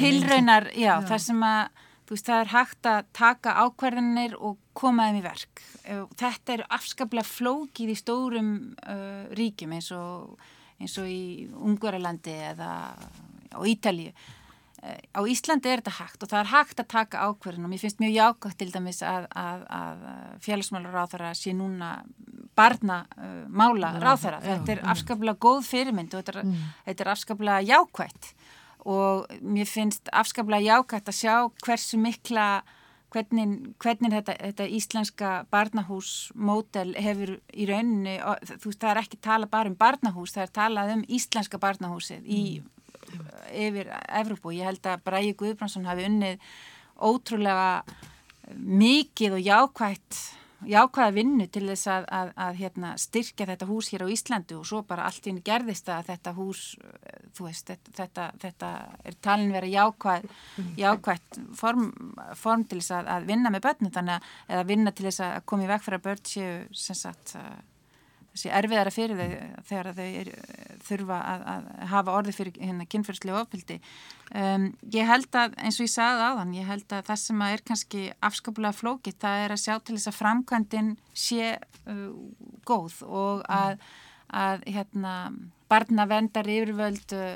[0.00, 0.94] tilraunar, já, já.
[1.06, 5.24] það sem að þú veist það er hægt að taka ákvarðanir og koma þeim í
[5.24, 5.64] verk.
[5.84, 8.54] Eh, þetta er afskaplega flókið í stórum
[8.84, 10.38] uh, ríkjum eins og,
[10.80, 12.70] eins og í Ungverðarlandi eða
[13.54, 14.14] á Ítalíu.
[14.84, 17.84] Uh, á Íslandi er þetta hægt og það er hægt að taka ákvarðan og mér
[17.84, 20.02] finnst mjög jákvægt til dæmis að, að, að
[20.44, 21.94] félagsmálar ráþara sé núna
[22.58, 24.42] barnamála uh, ráþara.
[24.44, 26.68] Þetta er afskaplega góð fyrirmynd og þetta er, mm.
[26.90, 28.34] þetta er afskaplega jákvægt
[28.84, 32.48] og mér finnst afskaplega jákvægt að sjá hversu mikla
[33.14, 38.18] hvernig, hvernig þetta, þetta íslenska barnahúsmótel hefur í rauninni,
[38.56, 42.26] þú veist það er ekki tala bara um barnahús, það er talað um íslenska barnahúsið
[42.26, 43.28] í, mm.
[43.66, 46.48] yfir Evrópu og ég held að Bræði Guðbrandsson hafi unnið
[46.94, 47.84] ótrúlega
[48.54, 50.20] mikið og jákvægt
[50.68, 54.68] jákvæða vinnu til þess að, að, að hérna, styrkja þetta hús hér á Íslandu og
[54.68, 56.62] svo bara allt í henni gerðist að þetta hús,
[57.36, 58.70] þú veist, þetta, þetta
[59.04, 60.26] er talin verið jákvæð,
[60.84, 61.86] jákvæð form,
[62.40, 63.94] form til þess að, að vinna með börnum.
[63.94, 67.36] Þannig að, vinna til þess að koma í vekk fyrir að börn séu, sem sagt,
[68.34, 70.30] þessi erfiðara fyrir þau þegar þau er,
[70.84, 73.78] þurfa að, að hafa orði fyrir hérna kynferðslega ofpildi.
[74.34, 77.64] Um, ég held að, eins og ég sagði áðan, ég held að það sem er
[77.70, 82.04] kannski afskapulega flókitt, það er að sjá til þess að framkvæmdinn sé uh,
[82.66, 83.78] góð og að,
[84.34, 85.16] að hérna,
[85.70, 87.34] barna vendar yfirvöld uh,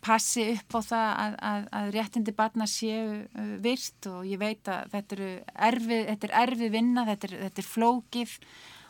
[0.00, 4.72] passi upp á það að, að, að réttindi barna séu uh, virt og ég veit
[4.72, 5.32] að þetta,
[5.68, 8.38] erfið, þetta er erfið vinna, þetta er, þetta er flókið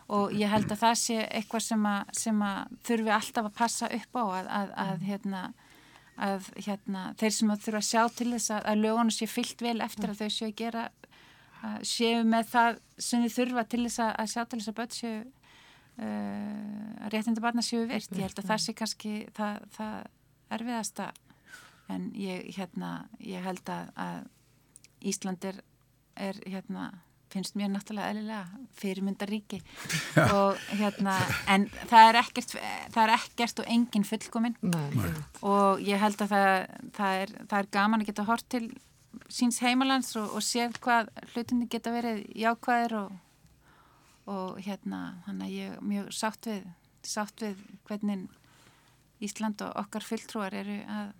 [0.08, 3.90] og ég held að það sé eitthvað sem að, sem að þurfi alltaf að passa
[3.98, 5.42] upp á að, að, að hérna,
[6.66, 10.12] hérna, þeir sem að þurfa að sjá til þess að lögunu sé fyllt vel eftir
[10.12, 10.88] að þau séu að gera
[11.86, 15.18] séu með það sem þið þurfa til þess að sjá til þess að börn séu
[15.22, 18.10] uh, að réttinda barna séu virt.
[18.16, 19.96] Ég held að það sé kannski það, það
[20.58, 21.12] erfiðasta.
[21.92, 24.26] En ég, hérna, ég held að
[25.02, 25.58] Ísland er,
[26.14, 26.92] er hérna
[27.32, 29.60] finnst mér náttúrulega eðlilega fyrirmyndaríki.
[30.38, 31.16] Og hérna
[31.50, 32.54] en það er ekkert,
[32.94, 34.56] það er ekkert og engin fullkominn.
[35.40, 36.48] Og ég held að það,
[36.98, 38.64] það, er, það er gaman að geta hort til
[39.32, 43.18] síns heimalands og, og séð hvað hlutinni geta verið jákvæðir og,
[44.32, 46.62] og hérna hann að ég er mjög sátt við
[47.02, 47.58] sátt við
[47.88, 48.28] hvernig
[49.22, 51.12] Ísland og okkar fulltrúar eru að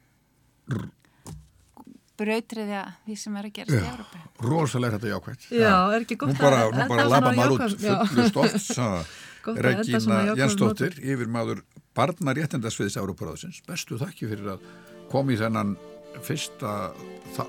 [2.22, 4.22] brautriðja því sem er að gerast í Európa.
[4.46, 5.46] Rósalega þetta jákvæmt.
[5.50, 7.98] Já, er ekki gott Nú bara, að nú bara lafa maður út Já.
[8.08, 8.88] fullu enda
[9.66, 11.64] Regína Jensdóttir, yfir maður
[11.98, 13.62] barna réttindasviðs Európaráðsins.
[13.66, 14.66] Bestu þakki fyrir að
[15.10, 15.74] koma í þennan
[16.22, 16.92] fyrsta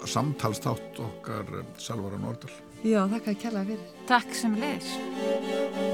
[0.10, 2.52] samtalstátt okkar Salvara Nordal.
[2.84, 3.92] Já, þakka að kella fyrir.
[4.10, 5.93] Takk sem leiðis.